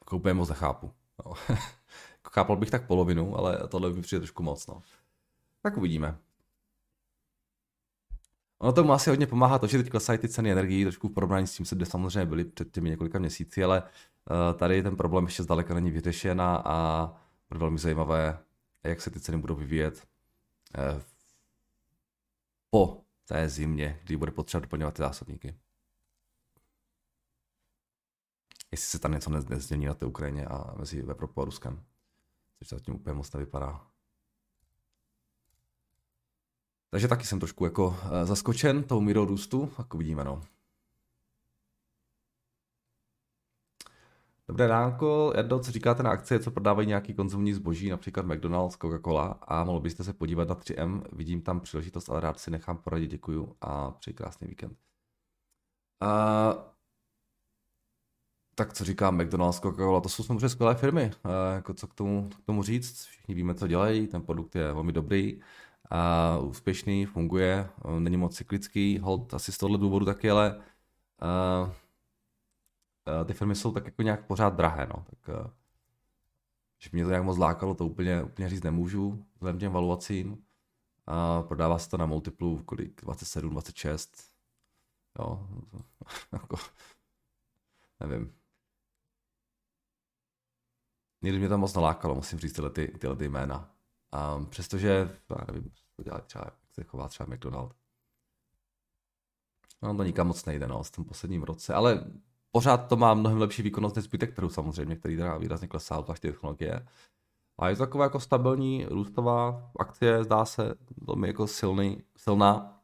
jako 0.00 0.16
úplně 0.16 0.34
moc 0.34 0.48
nechápu. 0.48 0.92
No. 1.24 1.32
Jako 1.48 2.30
chápal 2.32 2.56
bych 2.56 2.70
tak 2.70 2.86
polovinu, 2.86 3.36
ale 3.36 3.68
tohle 3.68 3.90
by 3.90 4.02
přijde 4.02 4.20
trošku 4.20 4.42
moc. 4.42 4.66
No. 4.66 4.82
Tak 5.62 5.76
uvidíme. 5.76 6.18
Ono 8.58 8.72
tomu 8.72 8.92
asi 8.92 9.10
hodně 9.10 9.26
pomáhá 9.26 9.58
to, 9.58 9.66
že 9.66 9.78
teď 9.78 9.90
klesají 9.90 10.18
ty 10.18 10.28
ceny 10.28 10.52
energií 10.52 10.84
trošku 10.84 11.08
v 11.08 11.12
porovnání 11.12 11.46
s 11.46 11.54
tím, 11.54 11.66
kde 11.70 11.86
samozřejmě 11.86 12.26
byly 12.26 12.44
před 12.44 12.72
těmi 12.72 12.90
několika 12.90 13.18
měsíci, 13.18 13.64
ale 13.64 13.82
uh, 13.82 14.58
tady 14.58 14.82
ten 14.82 14.96
problém 14.96 15.24
ještě 15.24 15.42
zdaleka 15.42 15.74
není 15.74 15.90
vyřešen 15.90 16.40
a 16.40 17.22
bude 17.48 17.60
velmi 17.60 17.78
zajímavé, 17.78 18.38
jak 18.84 19.00
se 19.00 19.10
ty 19.10 19.20
ceny 19.20 19.38
budou 19.38 19.54
vyvíjet 19.54 20.08
uh, 20.94 21.02
po 22.70 23.04
té 23.24 23.48
zimě, 23.48 24.00
kdy 24.04 24.16
bude 24.16 24.30
potřeba 24.30 24.60
doplňovat 24.60 24.94
ty 24.94 25.02
zásobníky. 25.02 25.54
jestli 28.70 28.86
se 28.86 28.98
tam 28.98 29.12
něco 29.12 29.30
nezmění 29.30 29.86
na 29.86 29.94
té 29.94 30.06
Ukrajině 30.06 30.46
a 30.46 30.74
mezi 30.78 31.00
Evropou 31.00 31.42
a 31.42 31.44
Ruskem. 31.44 31.84
Což 32.58 32.68
zatím 32.68 32.94
úplně 32.94 33.14
moc 33.14 33.32
nevypadá. 33.32 33.86
Takže 36.90 37.08
taky 37.08 37.26
jsem 37.26 37.40
trošku 37.40 37.64
jako 37.64 37.96
eh, 38.02 38.26
zaskočen 38.26 38.82
tou 38.82 39.00
mírou 39.00 39.24
růstu, 39.24 39.72
jako 39.78 39.98
vidíme 39.98 40.24
no. 40.24 40.42
Dobré 44.48 44.66
ránko, 44.66 45.32
Erdo, 45.34 45.58
co 45.58 45.70
říkáte 45.72 46.02
na 46.02 46.10
akcie, 46.10 46.40
co 46.40 46.50
prodávají 46.50 46.88
nějaký 46.88 47.14
konzumní 47.14 47.52
zboží, 47.52 47.90
například 47.90 48.26
McDonald's, 48.26 48.78
Coca-Cola? 48.78 49.38
A 49.42 49.64
mohl 49.64 49.80
byste 49.80 50.04
se 50.04 50.12
podívat 50.12 50.48
na 50.48 50.54
3M, 50.54 51.02
vidím 51.12 51.42
tam 51.42 51.60
příležitost, 51.60 52.08
ale 52.08 52.20
rád 52.20 52.40
si 52.40 52.50
nechám 52.50 52.76
poradit, 52.76 53.10
děkuju 53.10 53.56
a 53.60 53.90
přeji 53.90 54.14
krásný 54.14 54.48
víkend. 54.48 54.78
Uh, 56.02 56.62
tak 58.54 58.72
co 58.72 58.84
říká 58.84 59.10
McDonald's, 59.10 59.60
Coca-Cola, 59.60 60.00
to 60.00 60.08
jsou 60.08 60.22
samozřejmě 60.22 60.48
skvělé 60.48 60.74
firmy, 60.74 61.10
uh, 61.24 61.30
jako 61.54 61.74
co 61.74 61.86
k 61.86 61.94
tomu, 61.94 62.28
k 62.28 62.46
tomu 62.46 62.62
říct, 62.62 63.04
všichni 63.04 63.34
víme, 63.34 63.54
co 63.54 63.66
dělají, 63.66 64.06
ten 64.06 64.22
produkt 64.22 64.56
je 64.56 64.72
velmi 64.72 64.92
dobrý, 64.92 65.40
a 65.90 66.38
úspěšný, 66.38 67.06
funguje, 67.06 67.70
není 67.98 68.16
moc 68.16 68.36
cyklický, 68.36 68.98
hold 68.98 69.34
asi 69.34 69.52
z 69.52 69.58
tohohle 69.58 69.78
důvodu 69.78 70.04
taky, 70.06 70.30
ale 70.30 70.56
uh, 70.56 71.68
uh, 71.68 73.24
ty 73.26 73.34
firmy 73.34 73.54
jsou 73.54 73.72
tak 73.72 73.84
jako 73.84 74.02
nějak 74.02 74.26
pořád 74.26 74.54
drahé, 74.54 74.86
no, 74.86 75.04
tak 75.10 75.28
uh, 75.28 75.50
že 76.78 76.90
mě 76.92 77.04
to 77.04 77.10
nějak 77.10 77.24
moc 77.24 77.38
lákalo, 77.38 77.74
to 77.74 77.86
úplně, 77.86 78.22
úplně 78.22 78.48
říct 78.48 78.62
nemůžu, 78.62 79.26
vzhledem 79.34 79.60
těm 79.60 79.72
valuacím. 79.72 80.44
A 81.06 81.42
prodává 81.42 81.78
se 81.78 81.90
to 81.90 81.96
na 81.96 82.06
multiplu 82.06 82.62
kolik, 82.62 83.00
27, 83.02 83.50
26, 83.50 84.32
jo, 85.18 85.48
jako, 86.32 86.56
nevím. 88.00 88.34
Nikdy 91.22 91.38
mě 91.38 91.48
to 91.48 91.58
moc 91.58 91.74
nalákalo, 91.74 92.14
musím 92.14 92.38
říct 92.38 92.52
tyhle, 92.52 92.70
ty, 92.70 92.88
tyhle 92.88 93.16
ty 93.16 93.28
jména. 93.28 93.77
Um, 94.36 94.46
přestože, 94.46 94.88
já 95.30 95.44
nevím, 95.46 95.70
to 95.96 96.02
dělá 96.02 96.20
třeba, 96.20 96.44
jak 96.44 96.54
se 96.72 96.84
chová 96.84 97.08
třeba 97.08 97.34
McDonald. 97.34 97.74
No 99.82 99.96
to 99.96 100.04
nikam 100.04 100.26
moc 100.26 100.44
nejde, 100.44 100.66
no, 100.68 100.82
v 100.82 100.90
tom 100.90 101.04
posledním 101.04 101.42
roce, 101.42 101.74
ale 101.74 102.04
pořád 102.50 102.76
to 102.76 102.96
má 102.96 103.14
mnohem 103.14 103.38
lepší 103.38 103.62
výkonnost 103.62 103.96
než 103.96 104.04
zbytek 104.04 104.34
trhu 104.34 104.48
samozřejmě, 104.48 104.96
který 104.96 105.16
teda 105.16 105.38
výrazně 105.38 105.68
klesá, 105.68 106.02
zvlášť 106.02 106.22
technologie. 106.22 106.86
A 107.58 107.68
je 107.68 107.76
to 107.76 107.82
taková 107.82 108.04
jako 108.04 108.20
stabilní, 108.20 108.86
růstová 108.86 109.70
akcie, 109.80 110.24
zdá 110.24 110.44
se 110.44 110.74
velmi 110.96 111.28
jako 111.28 111.46
silný, 111.46 112.02
silná. 112.16 112.80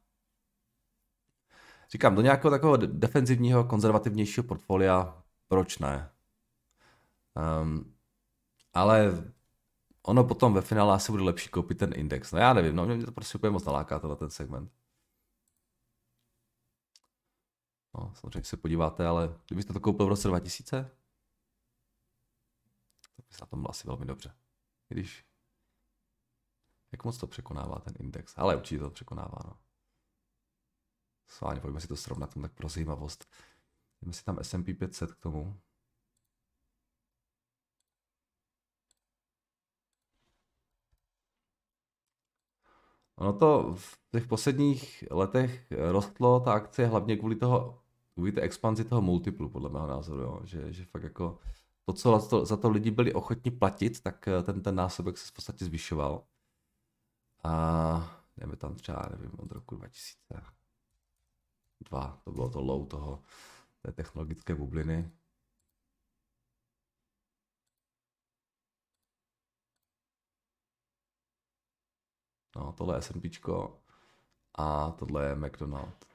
Říkám, 1.90 2.14
do 2.14 2.23
nějakého 2.23 2.50
takového 2.50 2.76
defenzivního, 2.76 3.64
konzervativnějšího 3.64 4.45
portfolia, 4.45 5.23
proč 5.49 5.78
ne? 5.78 6.11
Um, 7.62 7.95
ale 8.75 9.25
ono 10.06 10.25
potom 10.25 10.54
ve 10.54 10.61
finále 10.61 10.94
asi 10.94 11.12
bude 11.12 11.25
lepší 11.25 11.49
koupit 11.49 11.78
ten 11.78 11.92
index. 11.96 12.32
No 12.32 12.38
já 12.38 12.52
nevím, 12.52 12.76
no 12.76 12.87
mě 12.87 13.06
to 13.06 13.12
prostě 13.12 13.38
úplně 13.38 13.50
moc 13.50 13.64
naláká 13.64 13.99
tohle 13.99 14.16
ten 14.16 14.30
segment. 14.30 14.73
No, 17.94 18.14
samozřejmě 18.14 18.44
se 18.44 18.56
podíváte, 18.56 19.06
ale 19.06 19.40
kdybyste 19.46 19.73
to 19.73 19.80
koupil 19.80 20.06
v 20.06 20.08
roce 20.08 20.28
2000, 20.28 20.90
tak 23.16 23.26
by 23.28 23.34
se 23.34 23.38
na 23.40 23.46
tom 23.46 23.61
bylo 23.61 23.70
asi 23.70 23.87
velmi 23.87 24.06
dobře. 24.06 24.34
Když 24.88 25.26
jak 26.92 27.04
moc 27.04 27.18
to 27.18 27.26
překonává 27.26 27.78
ten 27.78 27.94
index, 27.99 28.34
ale 28.37 28.56
určitě 28.56 28.78
to 28.78 28.90
překonává, 28.90 29.38
no. 29.44 29.58
Sváně, 31.26 31.61
pojďme 31.61 31.80
si 31.80 31.88
to 31.88 31.96
srovnat, 31.96 32.34
tak 32.34 32.52
pro 32.52 32.68
zajímavost. 32.68 33.28
Jdeme 34.02 34.12
si 34.12 34.25
tam 34.25 34.38
S&P 34.38 34.75
500 34.75 35.12
k 35.12 35.20
tomu. 35.20 35.61
Ono 43.16 43.33
to 43.33 43.75
v 43.76 43.99
těch 44.11 44.26
posledních 44.26 45.04
letech 45.11 45.66
rostlo, 45.71 46.40
ta 46.40 46.52
akcie, 46.52 46.88
hlavně 46.88 47.16
kvůli 47.16 47.37
toho, 47.37 47.78
kvůli 48.14 48.33
té 48.33 48.40
expanzi 48.40 48.85
toho 48.85 49.02
multiplu, 49.02 49.49
podle 49.49 49.71
mého 49.71 49.87
názoru, 49.87 50.23
jo. 50.23 50.40
Že, 50.44 50.73
že 50.73 50.85
fakt 50.85 51.02
jako 51.02 51.38
to, 51.85 51.92
co 51.92 52.21
za 52.21 52.28
to, 52.28 52.47
za 52.47 52.56
to 52.56 52.71
lidi 52.71 52.90
byli 52.90 53.12
ochotni 53.12 53.50
platit, 53.50 54.00
tak 54.00 54.28
eh, 54.28 54.42
ten, 54.42 54.62
ten 54.62 54.75
násobek 54.75 55.18
se 55.18 55.30
v 55.30 55.33
podstatě 55.33 55.64
zvyšoval. 55.64 56.25
A 57.44 58.21
jdeme 58.37 58.56
tam 58.56 58.75
třeba, 58.75 59.09
nevím, 59.11 59.30
od 59.38 59.52
roku 59.52 59.76
2002, 59.76 62.21
to 62.25 62.33
bylo 62.33 62.50
to 62.50 62.61
low 62.61 62.87
toho, 62.87 63.23
té 63.83 63.92
technologické 63.92 64.54
bubliny. 64.54 65.11
No, 72.56 72.73
tohle 72.73 72.96
je 72.96 73.02
S&P 73.02 73.30
a 74.54 74.90
tohle 74.90 75.26
je 75.26 75.34
McDonald. 75.34 76.06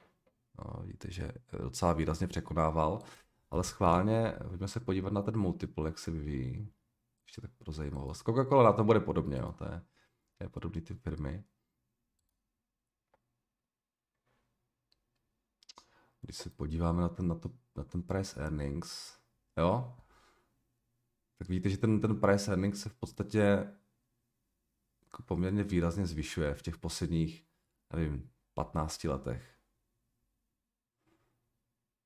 No, 0.58 0.82
víte, 0.82 1.10
že 1.10 1.32
docela 1.58 1.92
výrazně 1.92 2.26
překonával, 2.26 3.02
ale 3.50 3.64
schválně, 3.64 4.34
pojďme 4.48 4.68
se 4.68 4.80
podívat 4.80 5.12
na 5.12 5.22
ten 5.22 5.36
multiple, 5.36 5.88
jak 5.88 5.98
se 5.98 6.10
vyvíjí. 6.10 6.72
Ještě 7.26 7.40
tak 7.40 7.50
pro 7.58 7.72
zajímavost. 7.72 8.22
Coca-Cola 8.22 8.64
na 8.64 8.72
tom 8.72 8.86
bude 8.86 9.00
podobně, 9.00 9.38
jo, 9.38 9.52
to 9.52 9.64
je, 9.64 9.82
to 10.38 10.44
je 10.44 10.48
podobný 10.48 10.80
typ 10.80 11.00
firmy. 11.00 11.44
Když 16.20 16.36
se 16.36 16.50
podíváme 16.50 17.02
na 17.02 17.08
ten, 17.08 17.28
na, 17.28 17.34
to, 17.34 17.50
na 17.76 17.84
ten 17.84 18.02
price 18.02 18.40
earnings, 18.40 19.18
jo, 19.56 19.96
tak 21.38 21.48
vidíte, 21.48 21.68
že 21.68 21.78
ten, 21.78 22.00
ten 22.00 22.20
price 22.20 22.50
earnings 22.50 22.80
se 22.80 22.88
v 22.88 22.94
podstatě 22.94 23.72
poměrně 25.24 25.64
výrazně 25.64 26.06
zvyšuje 26.06 26.54
v 26.54 26.62
těch 26.62 26.78
posledních, 26.78 27.44
nevím, 27.92 28.30
15 28.54 29.04
letech. 29.04 29.54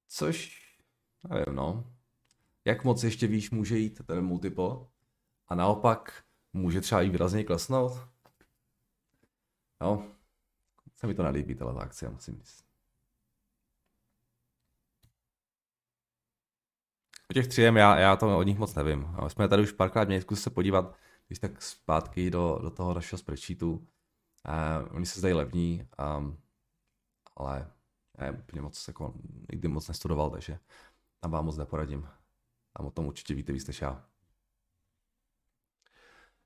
Což, 0.08 0.64
nevím, 1.28 1.54
no. 1.54 1.94
Jak 2.64 2.84
moc 2.84 3.04
ještě 3.04 3.26
výš 3.26 3.50
může 3.50 3.78
jít 3.78 4.00
ten 4.06 4.24
multiple? 4.24 4.86
A 5.48 5.54
naopak 5.54 6.24
může 6.52 6.80
třeba 6.80 7.02
i 7.02 7.10
výrazně 7.10 7.44
klesnout? 7.44 7.92
No, 9.80 10.14
se 10.94 11.06
mi 11.06 11.14
to 11.14 11.22
nelíbí, 11.22 11.54
tato 11.54 11.78
akce, 11.78 12.10
musím 12.10 12.34
říct. 12.34 12.64
O 17.30 17.34
těch 17.34 17.46
3 17.46 17.62
já, 17.62 17.98
já 17.98 18.16
to 18.16 18.38
o 18.38 18.42
nich 18.42 18.58
moc 18.58 18.74
nevím. 18.74 19.16
My 19.24 19.30
jsme 19.30 19.48
tady 19.48 19.62
už 19.62 19.72
párkrát 19.72 20.08
měli 20.08 20.22
zkusit 20.22 20.42
se 20.42 20.50
podívat, 20.50 20.96
když 21.26 21.38
tak 21.38 21.62
zpátky 21.62 22.30
do, 22.30 22.58
do 22.62 22.70
toho 22.70 22.94
našeho 22.94 23.18
spreadsheetu. 23.18 23.72
Uh, 23.72 24.96
oni 24.96 25.06
se 25.06 25.18
zdají 25.18 25.34
levní, 25.34 25.88
um, 26.18 26.38
ale 27.36 27.70
já 28.18 28.32
úplně 28.32 28.62
moc 28.62 28.88
jako 28.88 29.14
nikdy 29.52 29.68
moc 29.68 29.88
nestudoval, 29.88 30.30
takže 30.30 30.58
tam 31.20 31.30
vám 31.30 31.44
moc 31.44 31.56
neporadím. 31.56 32.08
A 32.74 32.80
o 32.80 32.90
tom 32.90 33.06
určitě 33.06 33.34
víte 33.34 33.52
víc 33.52 33.66
než 33.66 33.80
já. 33.80 34.04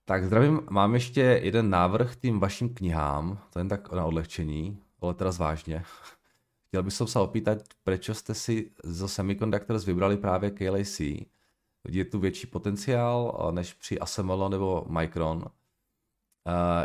Tak 0.05 0.25
zdravím, 0.25 0.61
mám 0.71 0.95
ještě 0.95 1.21
jeden 1.21 1.71
návrh 1.71 2.17
tím 2.17 2.41
vašim 2.41 2.75
knihám, 2.75 3.39
to 3.53 3.59
jen 3.61 3.69
tak 3.69 3.93
na 3.93 4.05
odlehčení, 4.05 4.83
ale 5.01 5.15
teraz 5.15 5.39
vážně. 5.39 5.85
Chtěl 6.69 6.83
bych 6.83 6.93
se 6.93 7.19
opýtat, 7.19 7.59
proč 7.83 8.09
jste 8.09 8.35
si 8.35 8.73
zo 8.85 9.09
Semiconductors 9.09 9.85
vybrali 9.85 10.17
právě 10.17 10.51
KLAC, 10.51 11.01
je 11.89 12.05
tu 12.05 12.19
větší 12.19 12.47
potenciál 12.47 13.49
než 13.55 13.75
při 13.75 13.99
ASML 13.99 14.49
nebo 14.49 14.87
Micron. 14.89 15.45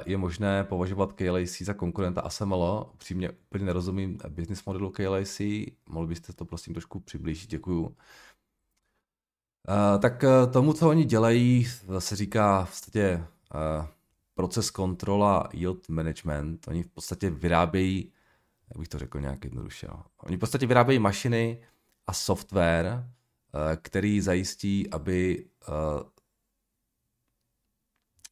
Je 0.05 0.17
možné 0.17 0.63
považovat 0.63 1.13
KLAC 1.13 1.61
za 1.61 1.73
konkurenta 1.73 2.21
ASML. 2.21 2.91
Upřímně 2.93 3.31
úplně 3.31 3.65
nerozumím 3.65 4.17
business 4.29 4.65
modelu 4.65 4.91
KLAC. 4.91 5.41
Mohl 5.89 6.07
byste 6.07 6.33
to 6.33 6.45
prosím 6.45 6.73
trošku 6.73 6.99
přiblížit, 6.99 7.49
děkuju. 7.49 7.95
Tak 9.99 10.23
e, 10.23 10.47
tomu, 10.47 10.73
co 10.73 10.89
oni 10.89 11.05
dělají, 11.05 11.67
se 11.99 12.15
říká 12.15 12.65
v 12.65 12.69
podstatě 12.69 13.25
proces 14.33 14.71
kontrola 14.71 15.49
yield 15.53 15.89
management. 15.89 16.67
Oni 16.67 16.83
v 16.83 16.89
podstatě 16.89 17.29
vyrábějí, 17.29 18.11
jak 18.69 18.77
bych 18.77 18.87
to 18.87 18.99
řekl 18.99 19.19
nějak 19.19 19.43
jednoduše, 19.43 19.87
oni 20.17 20.37
v 20.37 20.39
podstatě 20.39 20.67
vyrábějí 20.67 20.99
mašiny 20.99 21.61
a 22.07 22.13
software, 22.13 23.03
Eh, 23.03 23.22
který 23.75 24.21
zajistí, 24.21 24.89
aby 24.89 25.45
eh, 25.67 26.09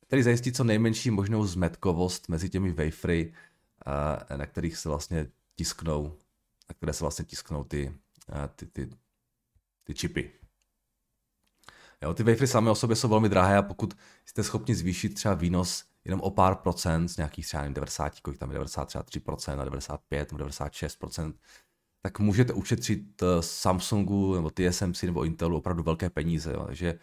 který 0.07 0.23
zajistí 0.23 0.51
co 0.51 0.63
nejmenší 0.63 1.11
možnou 1.11 1.45
zmetkovost 1.45 2.29
mezi 2.29 2.49
těmi 2.49 2.71
wafery, 2.71 3.33
eh, 4.31 4.37
na 4.37 4.45
kterých 4.45 4.77
se 4.77 4.89
vlastně 4.89 5.27
tisknou, 5.55 6.17
na 6.69 6.75
které 6.75 6.93
se 6.93 7.03
vlastně 7.03 7.25
tisknou 7.25 7.63
ty, 7.63 7.97
ty, 8.55 8.65
ty, 8.65 8.89
ty 9.83 9.93
čipy. 9.93 10.31
Jo, 12.01 12.13
ty 12.13 12.23
wafery 12.23 12.47
samé 12.47 12.71
o 12.71 12.75
sobě 12.75 12.95
jsou 12.95 13.07
velmi 13.07 13.29
drahé 13.29 13.57
a 13.57 13.61
pokud 13.61 13.93
jste 14.25 14.43
schopni 14.43 14.75
zvýšit 14.75 15.13
třeba 15.13 15.33
výnos 15.33 15.85
jenom 16.05 16.21
o 16.21 16.31
pár 16.31 16.55
procent 16.55 17.07
z 17.07 17.17
nějakých 17.17 17.45
třeba 17.45 17.73
90, 17.73 18.19
kolik 18.19 18.39
tam 18.39 18.51
je 18.51 18.59
93% 18.59 19.59
a 19.59 19.63
95 19.63 20.31
96%, 20.31 21.33
tak 22.01 22.19
můžete 22.19 22.53
ušetřit 22.53 23.23
Samsungu 23.39 24.35
nebo 24.35 24.49
TSMC 24.49 25.03
nebo 25.03 25.23
Intelu 25.23 25.57
opravdu 25.57 25.83
velké 25.83 26.09
peníze. 26.09 26.53
Jo. 26.53 26.63
Takže, 26.65 26.99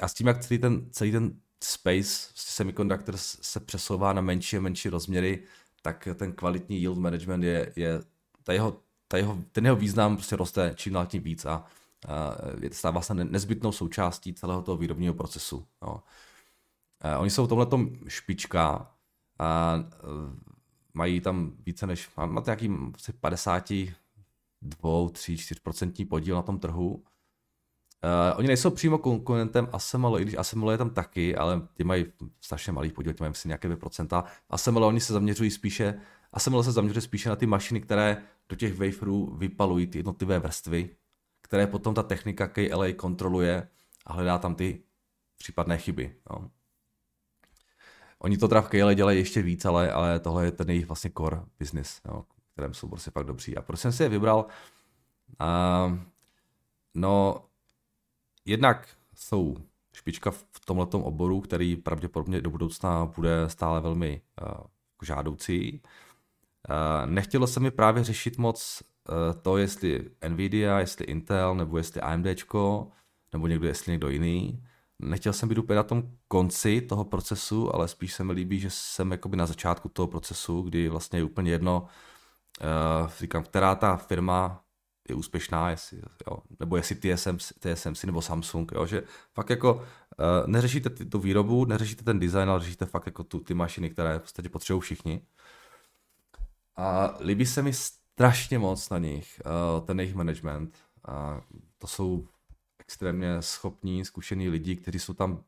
a 0.00 0.08
s 0.08 0.14
tím, 0.14 0.26
jak 0.26 0.40
celý 0.40 0.58
ten, 0.58 0.86
celý 0.90 1.12
ten 1.12 1.32
space 1.64 2.30
semiconductor 2.34 3.14
se 3.16 3.60
přesouvá 3.60 4.12
na 4.12 4.20
menší 4.20 4.56
a 4.56 4.60
menší 4.60 4.88
rozměry, 4.88 5.42
tak 5.82 6.08
ten 6.14 6.32
kvalitní 6.32 6.80
yield 6.80 6.98
management 6.98 7.42
je, 7.42 7.72
je 7.76 8.00
ta 8.44 8.52
jeho, 8.52 8.80
ta 9.08 9.16
jeho, 9.16 9.38
ten 9.52 9.64
jeho 9.64 9.76
význam 9.76 10.16
prostě 10.16 10.36
roste 10.36 10.72
čím 10.76 10.92
dál 10.92 11.06
tím 11.06 11.22
víc 11.22 11.44
a, 11.44 11.64
a 12.08 12.36
stává 12.72 13.02
se 13.02 13.14
nezbytnou 13.14 13.72
součástí 13.72 14.34
celého 14.34 14.62
toho 14.62 14.76
výrobního 14.76 15.14
procesu. 15.14 15.66
Jo. 15.82 16.00
A 17.00 17.18
oni 17.18 17.30
jsou 17.30 17.46
v 17.46 17.48
tomhle 17.48 17.66
špička 18.08 18.90
a 19.38 19.78
mají 21.00 21.20
tam 21.20 21.52
více 21.66 21.86
než, 21.86 22.08
máte 22.26 22.50
nějaký 22.50 22.70
asi 22.94 23.12
52, 23.12 25.08
3, 25.12 25.34
4% 25.34 26.08
podíl 26.08 26.36
na 26.36 26.42
tom 26.42 26.58
trhu 26.58 27.02
Uh, 28.04 28.38
oni 28.38 28.48
nejsou 28.48 28.70
přímo 28.70 28.98
konkurentem 28.98 29.68
ASML, 29.72 30.18
i 30.18 30.22
když 30.22 30.34
ASML 30.34 30.70
je 30.70 30.78
tam 30.78 30.90
taky, 30.90 31.36
ale 31.36 31.68
ty 31.74 31.84
mají 31.84 32.06
strašně 32.40 32.72
malý 32.72 32.90
podíl, 32.90 33.12
ty 33.12 33.22
mají 33.22 33.30
asi 33.30 33.48
nějaké 33.48 33.68
2%. 33.68 34.24
ASML 34.50 34.84
oni 34.84 35.00
se 35.00 35.12
zaměřují 35.12 35.50
spíše, 35.50 36.00
ASML 36.32 36.62
se 36.62 36.72
zaměřuje 36.72 37.02
spíše 37.02 37.28
na 37.28 37.36
ty 37.36 37.46
mašiny, 37.46 37.80
které 37.80 38.22
do 38.48 38.56
těch 38.56 38.78
waferů 38.78 39.36
vypalují 39.36 39.86
ty 39.86 39.98
jednotlivé 39.98 40.38
vrstvy, 40.38 40.90
které 41.42 41.66
potom 41.66 41.94
ta 41.94 42.02
technika 42.02 42.48
KLA 42.48 42.92
kontroluje 42.96 43.68
a 44.06 44.12
hledá 44.12 44.38
tam 44.38 44.54
ty 44.54 44.82
případné 45.38 45.78
chyby. 45.78 46.16
No. 46.30 46.50
Oni 48.22 48.38
to 48.38 48.48
teda 48.48 48.60
v 48.60 48.68
KLA 48.68 48.94
dělají 48.94 49.18
ještě 49.18 49.42
víc, 49.42 49.64
ale, 49.64 49.92
ale 49.92 50.20
tohle 50.20 50.44
je 50.44 50.52
ten 50.52 50.70
jejich 50.70 50.86
vlastně 50.86 51.10
core 51.16 51.40
business, 51.58 52.00
no, 52.06 52.24
kterém 52.60 52.74
jsou 52.74 52.88
prostě 52.88 53.10
fakt 53.10 53.26
dobří. 53.26 53.56
A 53.56 53.62
proč 53.62 53.80
jsem 53.80 53.92
si 53.92 54.02
je 54.02 54.08
vybral? 54.08 54.46
Uh, 55.40 55.98
no, 56.94 57.44
jednak 58.44 58.88
jsou 59.14 59.56
špička 59.92 60.30
v 60.30 60.60
tomto 60.64 60.98
oboru, 61.00 61.40
který 61.40 61.76
pravděpodobně 61.76 62.40
do 62.40 62.50
budoucna 62.50 63.06
bude 63.06 63.48
stále 63.48 63.80
velmi 63.80 64.20
uh, 64.42 64.66
žádoucí. 65.02 65.82
Uh, 65.82 67.10
nechtělo 67.10 67.46
se 67.46 67.60
mi 67.60 67.70
právě 67.70 68.04
řešit 68.04 68.38
moc 68.38 68.82
uh, 69.08 69.40
to, 69.42 69.56
jestli 69.56 70.10
Nvidia, 70.28 70.78
jestli 70.78 71.04
Intel, 71.04 71.54
nebo 71.54 71.78
jestli 71.78 72.00
AMD, 72.00 72.26
nebo 73.32 73.46
někdo, 73.46 73.66
jestli 73.66 73.92
někdo 73.92 74.08
jiný. 74.08 74.64
Nechtěl 75.02 75.32
jsem 75.32 75.48
být 75.48 75.58
úplně 75.58 75.76
na 75.76 75.82
tom 75.82 76.02
konci 76.28 76.80
toho 76.80 77.04
procesu, 77.04 77.74
ale 77.74 77.88
spíš 77.88 78.14
se 78.14 78.24
mi 78.24 78.32
líbí, 78.32 78.60
že 78.60 78.70
jsem 78.70 79.12
jakoby 79.12 79.36
na 79.36 79.46
začátku 79.46 79.88
toho 79.88 80.06
procesu, 80.06 80.62
kdy 80.62 80.88
vlastně 80.88 81.18
je 81.18 81.24
úplně 81.24 81.50
jedno, 81.50 81.86
uh, 83.02 83.10
říkám, 83.18 83.42
která 83.42 83.74
ta 83.74 83.96
firma 83.96 84.64
je 85.08 85.14
úspěšná, 85.14 85.70
jestli, 85.70 86.02
jo, 86.26 86.36
nebo 86.60 86.76
jestli 86.76 86.94
TSMC, 86.94 87.52
TSMC 87.58 88.04
nebo 88.04 88.22
Samsung, 88.22 88.72
jo, 88.72 88.86
že 88.86 89.02
fakt 89.34 89.50
jako 89.50 89.74
uh, 89.74 89.82
neřešíte 90.46 90.90
ty, 90.90 91.06
tu 91.06 91.18
výrobu, 91.18 91.64
neřešíte 91.64 92.04
ten 92.04 92.18
design, 92.18 92.50
ale 92.50 92.60
řešíte 92.60 92.86
fakt 92.86 93.06
jako 93.06 93.24
tu, 93.24 93.40
ty 93.40 93.54
mašiny, 93.54 93.90
které 93.90 94.18
v 94.18 94.22
podstatě 94.22 94.48
potřebují 94.48 94.80
všichni. 94.80 95.22
A 96.76 97.16
líbí 97.20 97.46
se 97.46 97.62
mi 97.62 97.72
strašně 97.72 98.58
moc 98.58 98.90
na 98.90 98.98
nich, 98.98 99.42
uh, 99.44 99.86
ten 99.86 100.00
jejich 100.00 100.14
management. 100.14 100.78
A 101.08 101.40
to 101.78 101.86
jsou 101.86 102.28
extrémně 102.90 103.42
schopní, 103.42 104.04
zkušení 104.04 104.48
lidi, 104.48 104.76
kteří 104.76 104.98
jsou 104.98 105.14
tam 105.14 105.44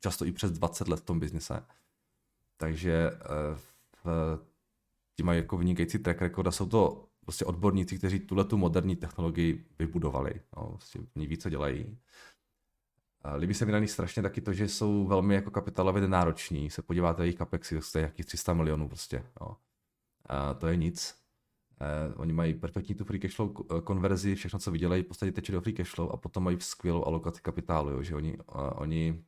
často 0.00 0.24
i 0.24 0.32
přes 0.32 0.50
20 0.52 0.88
let 0.88 1.00
v 1.00 1.04
tom 1.04 1.20
biznise. 1.20 1.62
Takže 2.56 3.10
uh, 3.10 3.58
v, 4.04 4.38
ti 5.16 5.22
mají 5.22 5.38
jako 5.38 5.56
vynikající 5.56 5.98
track 5.98 6.22
record 6.22 6.46
a 6.46 6.50
jsou 6.50 6.66
to 6.66 7.08
prostě 7.20 7.44
odborníci, 7.44 7.98
kteří 7.98 8.20
tuhle 8.20 8.44
tu 8.44 8.56
moderní 8.56 8.96
technologii 8.96 9.66
vybudovali. 9.78 10.40
No, 10.56 10.68
prostě 10.68 10.98
oni 11.16 11.26
ví, 11.26 11.38
co 11.38 11.50
dělají. 11.50 11.98
A 13.22 13.34
líbí 13.34 13.54
se 13.54 13.66
mi 13.66 13.72
na 13.72 13.78
nich 13.78 13.90
strašně 13.90 14.22
taky 14.22 14.40
to, 14.40 14.52
že 14.52 14.68
jsou 14.68 15.06
velmi 15.06 15.34
jako 15.34 15.50
kapitálově 15.50 16.08
nároční. 16.08 16.70
Se 16.70 16.82
podíváte 16.82 17.22
jejich 17.22 17.36
capexy, 17.36 17.80
to 17.92 17.98
je 17.98 18.02
jakých 18.02 18.26
300 18.26 18.54
milionů 18.54 18.88
prostě. 18.88 19.24
No. 19.40 19.56
A 20.26 20.54
to 20.54 20.66
je 20.66 20.76
nic. 20.76 21.19
Eh, 21.82 22.14
oni 22.16 22.32
mají 22.32 22.54
perfektní 22.54 22.94
tu 22.94 23.04
free 23.04 23.20
cashflow 23.20 23.50
eh, 23.50 23.80
konverzi, 23.80 24.34
všechno, 24.34 24.58
co 24.58 24.70
vydělají, 24.70 25.02
v 25.02 25.06
podstatě 25.06 25.32
teče 25.32 25.52
do 25.52 25.60
free 25.60 25.74
cashflow 25.74 26.10
a 26.12 26.16
potom 26.16 26.44
mají 26.44 26.60
skvělou 26.60 27.04
alokaci 27.04 27.40
kapitálu, 27.42 27.90
jo, 27.90 28.02
že 28.02 28.14
oni, 28.14 28.38
uh, 28.38 28.44
oni, 28.74 29.24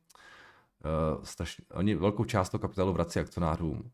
uh, 1.15 1.23
strašně, 1.23 1.65
oni 1.73 1.95
velkou 1.95 2.23
část 2.25 2.49
toho 2.49 2.61
kapitálu 2.61 2.93
vrací 2.93 3.19
akcionářům. 3.19 3.91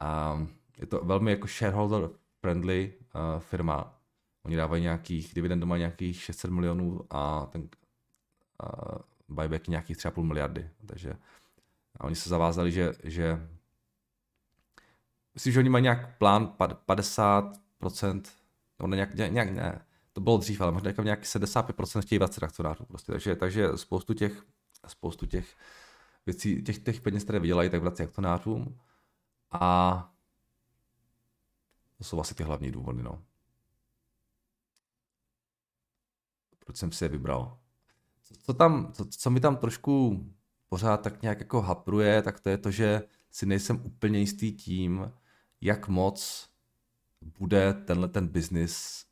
A 0.00 0.40
je 0.78 0.86
to 0.86 1.00
velmi 1.04 1.30
jako 1.30 1.46
shareholder 1.46 2.10
friendly 2.40 2.92
uh, 3.14 3.40
firma. 3.40 3.98
Oni 4.42 4.56
dávají 4.56 4.82
nějakých, 4.82 5.34
dividend 5.34 5.60
doma 5.60 5.76
nějakých 5.76 6.22
600 6.22 6.50
milionů 6.50 7.00
a 7.10 7.46
ten 7.46 7.62
uh, 7.62 7.68
buyback 9.28 9.68
nějakých 9.68 9.96
3,5 9.96 10.22
miliardy. 10.22 10.70
Takže 10.86 11.14
a 12.00 12.04
oni 12.04 12.16
se 12.16 12.28
zavázali, 12.28 12.72
že, 12.72 12.92
že 13.04 13.48
myslím, 15.34 15.52
že 15.52 15.58
oni 15.58 15.68
mají 15.68 15.82
nějak 15.82 16.18
plán 16.18 16.54
50%, 16.88 17.61
nebo 18.78 18.86
ne, 18.86 18.96
nějak, 18.96 19.14
nějak, 19.14 19.50
ne, 19.50 19.84
to 20.12 20.20
bylo 20.20 20.38
dřív, 20.38 20.60
ale 20.60 20.72
možná 20.72 20.92
nějak 21.02 21.22
75% 21.22 22.02
chtějí 22.02 22.18
vracet 22.18 22.42
akcionářů. 22.42 22.84
Prostě. 22.84 23.12
Takže, 23.12 23.36
takže 23.36 23.68
spoustu 23.76 24.14
těch, 24.14 24.44
spoustu 24.86 25.26
těch 25.26 25.56
věcí, 26.26 26.62
těch, 26.62 26.78
těch 26.78 27.00
peněz, 27.00 27.24
které 27.24 27.40
vydělají, 27.40 27.70
tak 27.70 27.82
vrací 27.82 28.02
akcionářům. 28.02 28.78
A 29.50 30.14
to 31.98 32.04
jsou 32.04 32.20
asi 32.20 32.34
ty 32.34 32.42
hlavní 32.42 32.70
důvody, 32.70 33.02
no. 33.02 33.22
Proč 36.58 36.76
jsem 36.76 36.92
si 36.92 37.04
je 37.04 37.08
vybral? 37.08 37.58
Co, 38.22 38.34
co, 38.34 38.54
tam, 38.54 38.92
co, 38.92 39.04
co 39.04 39.30
mi 39.30 39.40
tam 39.40 39.56
trošku 39.56 40.26
pořád 40.68 40.96
tak 40.96 41.22
nějak 41.22 41.38
jako 41.38 41.60
hapruje, 41.60 42.22
tak 42.22 42.40
to 42.40 42.48
je 42.48 42.58
to, 42.58 42.70
že 42.70 43.02
si 43.30 43.46
nejsem 43.46 43.80
úplně 43.84 44.18
jistý 44.18 44.52
tím, 44.52 45.12
jak 45.60 45.88
moc 45.88 46.48
bude 47.38 47.72
tenhle 47.72 48.08
ten 48.08 48.28
biznis, 48.28 49.04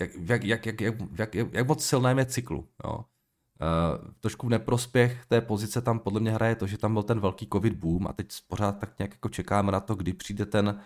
jak, 0.00 0.10
jak, 0.14 0.44
jak, 0.44 0.66
jak, 0.66 0.80
jak, 0.80 1.34
jak, 1.34 1.34
jak 1.52 1.68
moc 1.68 1.84
silném 1.84 2.18
je 2.18 2.26
cyklu. 2.26 2.68
Jo? 2.84 2.96
Uh, 2.96 4.12
trošku 4.20 4.46
v 4.46 4.50
neprospěch 4.50 5.26
té 5.26 5.40
pozice 5.40 5.80
tam 5.80 5.98
podle 5.98 6.20
mě 6.20 6.30
hraje 6.30 6.54
to, 6.54 6.66
že 6.66 6.78
tam 6.78 6.92
byl 6.92 7.02
ten 7.02 7.20
velký 7.20 7.48
covid 7.52 7.74
boom 7.74 8.06
a 8.06 8.12
teď 8.12 8.28
pořád 8.48 8.78
tak 8.78 8.98
nějak 8.98 9.10
jako 9.10 9.28
čekáme 9.28 9.72
na 9.72 9.80
to, 9.80 9.94
kdy 9.94 10.12
přijde 10.12 10.46
ten 10.46 10.80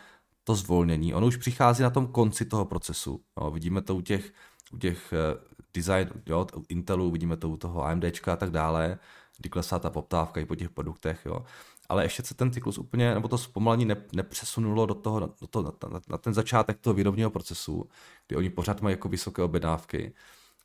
to 0.45 0.55
zvolnění. 0.55 1.14
Ono 1.14 1.27
už 1.27 1.37
přichází 1.37 1.83
na 1.83 1.90
tom 1.90 2.07
konci 2.07 2.45
toho 2.45 2.64
procesu. 2.64 3.21
Jo, 3.40 3.51
vidíme 3.51 3.83
to 3.83 3.97
u 3.97 4.01
těch, 4.01 4.33
u 4.73 4.79
těch 4.79 5.12
eh, 5.12 5.57
design, 5.75 6.09
jo, 6.27 6.47
u 6.57 6.64
Intelu, 6.69 7.11
vidíme 7.11 7.37
to 7.37 7.49
u 7.49 7.57
toho 7.57 7.85
AMDčka 7.85 8.33
a 8.33 8.37
tak 8.37 8.51
dále, 8.51 8.99
kdy 9.38 9.49
klesá 9.49 9.79
ta 9.79 9.90
poptávka 9.90 10.40
i 10.40 10.45
po 10.45 10.55
těch 10.55 10.71
produktech. 10.71 11.23
Jo. 11.27 11.45
Ale 11.88 12.05
ještě 12.05 12.22
se 12.22 12.35
ten 12.35 12.53
cyklus 12.53 12.79
úplně, 12.79 13.14
nebo 13.14 13.29
to 13.29 13.38
zpomalení 13.38 13.85
ne, 13.85 13.96
nepřesunulo 14.12 14.87
do 14.87 14.94
toho, 14.94 15.20
do 15.20 15.46
toho 15.46 15.62
na, 15.62 15.88
na, 15.92 16.01
na 16.09 16.18
ten 16.18 16.35
začátek 16.35 16.79
toho 16.81 16.94
výrobního 16.94 17.31
procesu, 17.31 17.88
kdy 18.27 18.37
oni 18.37 18.51
pořád 18.51 18.83
mají 18.83 18.92
jako 18.92 19.09
vysoké 19.09 19.42
objednávky. 19.42 20.14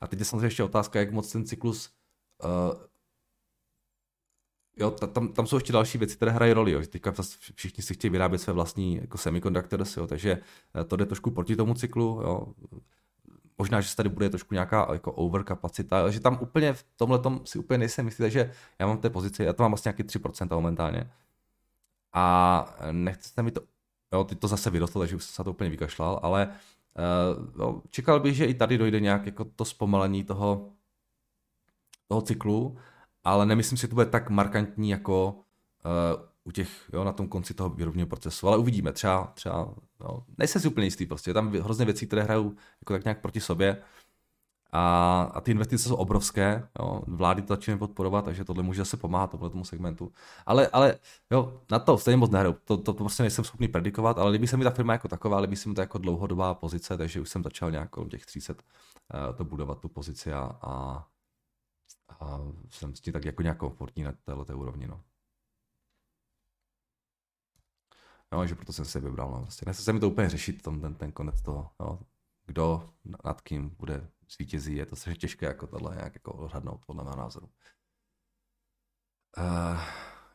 A 0.01 0.07
teď 0.07 0.19
je 0.19 0.25
samozřejmě 0.25 0.47
ještě 0.47 0.63
otázka, 0.63 0.99
jak 0.99 1.11
moc 1.11 1.31
ten 1.31 1.45
cyklus 1.45 1.89
uh, 2.43 2.91
jo, 4.77 4.91
tam, 4.91 5.27
tam 5.33 5.47
jsou 5.47 5.55
ještě 5.55 5.73
další 5.73 5.97
věci, 5.97 6.15
které 6.15 6.31
hrají 6.31 6.53
roli. 6.53 6.71
Jo. 6.71 6.81
Teďka 6.89 7.13
všichni 7.55 7.83
si 7.83 7.93
chtějí 7.93 8.11
vyrábět 8.11 8.39
své 8.39 8.53
vlastní 8.53 8.95
jako 8.95 9.17
semiconductors, 9.17 9.97
jo, 9.97 10.07
takže 10.07 10.41
eh, 10.81 10.83
to 10.83 10.95
jde 10.95 11.05
trošku 11.05 11.31
proti 11.31 11.55
tomu 11.55 11.73
cyklu. 11.73 12.21
Jo. 12.23 12.53
Možná, 13.61 13.81
že 13.81 13.95
tady 13.95 14.09
bude 14.09 14.29
trošku 14.29 14.53
nějaká 14.53 14.87
jako 14.93 15.11
overkapacita, 15.11 15.99
ale 15.99 16.11
že 16.11 16.19
tam 16.19 16.37
úplně 16.41 16.73
v 16.73 16.85
tomhle 16.95 17.19
tom 17.19 17.41
si 17.45 17.59
úplně 17.59 17.77
nejsem 17.77 18.05
jistý, 18.05 18.23
takže 18.23 18.51
já 18.79 18.87
mám 18.87 18.97
té 18.97 19.09
pozici, 19.09 19.43
já 19.43 19.53
to 19.53 19.63
mám 19.63 19.73
asi 19.73 19.87
nějaký 19.87 20.03
3% 20.03 20.55
momentálně. 20.55 21.11
A 22.13 22.75
nechce 22.91 23.29
se 23.29 23.43
mi 23.43 23.51
to, 23.51 23.61
jo, 24.13 24.23
teď 24.23 24.39
to 24.39 24.47
zase 24.47 24.69
vyrostlo, 24.69 25.01
takže 25.01 25.15
už 25.15 25.23
jsem 25.23 25.33
se 25.33 25.43
to 25.43 25.51
úplně 25.51 25.69
vykašlal, 25.69 26.19
ale 26.23 26.49
uh, 26.49 27.61
jo, 27.61 27.81
čekal 27.89 28.19
bych, 28.19 28.35
že 28.35 28.45
i 28.45 28.53
tady 28.53 28.77
dojde 28.77 28.99
nějak 28.99 29.25
jako 29.25 29.45
to 29.45 29.65
zpomalení 29.65 30.23
toho, 30.23 30.69
toho 32.07 32.21
cyklu 32.21 32.77
ale 33.23 33.45
nemyslím 33.45 33.77
si, 33.77 33.81
že 33.81 33.87
to 33.87 33.95
bude 33.95 34.05
tak 34.05 34.29
markantní 34.29 34.89
jako 34.89 35.35
uh, 35.85 36.30
u 36.43 36.51
těch, 36.51 36.89
jo, 36.93 37.03
na 37.03 37.11
tom 37.11 37.27
konci 37.27 37.53
toho 37.53 37.69
výrobního 37.69 38.07
procesu, 38.07 38.47
ale 38.47 38.57
uvidíme, 38.57 38.93
třeba, 38.93 39.31
třeba, 39.33 39.75
no, 39.99 40.25
nejsem 40.37 40.61
si 40.61 40.67
úplně 40.67 40.87
jistý 40.87 41.05
prostě, 41.05 41.29
je 41.29 41.33
tam 41.33 41.53
hrozně 41.53 41.85
věcí, 41.85 42.07
které 42.07 42.23
hrajou 42.23 42.55
jako 42.81 42.93
tak 42.93 43.03
nějak 43.03 43.21
proti 43.21 43.39
sobě. 43.39 43.81
A, 44.73 45.21
a 45.33 45.41
ty 45.41 45.51
investice 45.51 45.89
jsou 45.89 45.95
obrovské, 45.95 46.67
jo, 46.79 47.01
vlády 47.07 47.41
to 47.41 47.53
začínají 47.53 47.79
podporovat, 47.79 48.25
takže 48.25 48.45
tohle 48.45 48.63
může 48.63 48.81
zase 48.81 48.97
pomáhat 48.97 49.31
tohle 49.31 49.49
tomu 49.49 49.65
segmentu, 49.65 50.11
ale, 50.45 50.67
ale 50.67 50.99
jo, 51.31 51.61
na 51.71 51.79
to 51.79 51.97
stejně 51.97 52.17
moc 52.17 52.31
nehraju, 52.31 52.55
to, 52.65 52.77
to, 52.77 52.93
to 52.93 53.03
prostě 53.03 53.23
nejsem 53.23 53.45
schopný 53.45 53.67
predikovat, 53.67 54.17
ale 54.17 54.31
líbí 54.31 54.47
se 54.47 54.57
mi 54.57 54.63
ta 54.63 54.69
firma 54.69 54.93
jako 54.93 55.07
taková, 55.07 55.39
líbí 55.39 55.55
se 55.55 55.69
mi 55.69 55.75
to 55.75 55.81
jako 55.81 55.97
dlouhodobá 55.97 56.53
pozice, 56.53 56.97
takže 56.97 57.21
už 57.21 57.29
jsem 57.29 57.43
začal 57.43 57.71
nějak 57.71 57.89
kolem 57.89 58.09
těch 58.09 58.25
300 58.25 58.53
uh, 58.53 59.35
to 59.35 59.43
budovat 59.45 59.79
tu 59.79 59.89
pozici 59.89 60.33
a, 60.33 60.51
a 60.61 61.05
a 62.19 62.39
jsem 62.69 62.95
s 62.95 63.01
tím 63.01 63.13
tak 63.13 63.25
jako 63.25 63.41
nějak 63.41 63.57
komfortní 63.57 64.03
na 64.03 64.11
této 64.11 64.57
úrovni. 64.57 64.87
No. 64.87 65.01
Jo, 68.31 68.45
že 68.45 68.55
proto 68.55 68.73
jsem 68.73 68.85
se 68.85 68.99
vybral. 68.99 69.31
No. 69.31 69.41
Vlastně 69.41 69.65
nechce 69.65 69.83
se 69.83 69.93
mi 69.93 69.99
to 69.99 70.09
úplně 70.09 70.29
řešit, 70.29 70.61
tom, 70.61 70.81
ten, 70.81 70.95
ten 70.95 71.11
konec 71.11 71.41
toho, 71.41 71.71
jo. 71.79 71.99
kdo 72.45 72.89
nad 73.23 73.41
kým 73.41 73.69
bude 73.69 74.07
zvítězí, 74.29 74.75
je 74.75 74.85
to 74.85 74.95
strašně 74.95 75.19
těžké 75.19 75.45
jako 75.45 75.67
tohle 75.67 75.95
nějak 75.95 76.13
jako 76.13 76.33
odhadnout, 76.33 76.85
podle 76.85 77.03
mého 77.03 77.15
názoru. 77.17 77.49
Uh, 79.37 79.79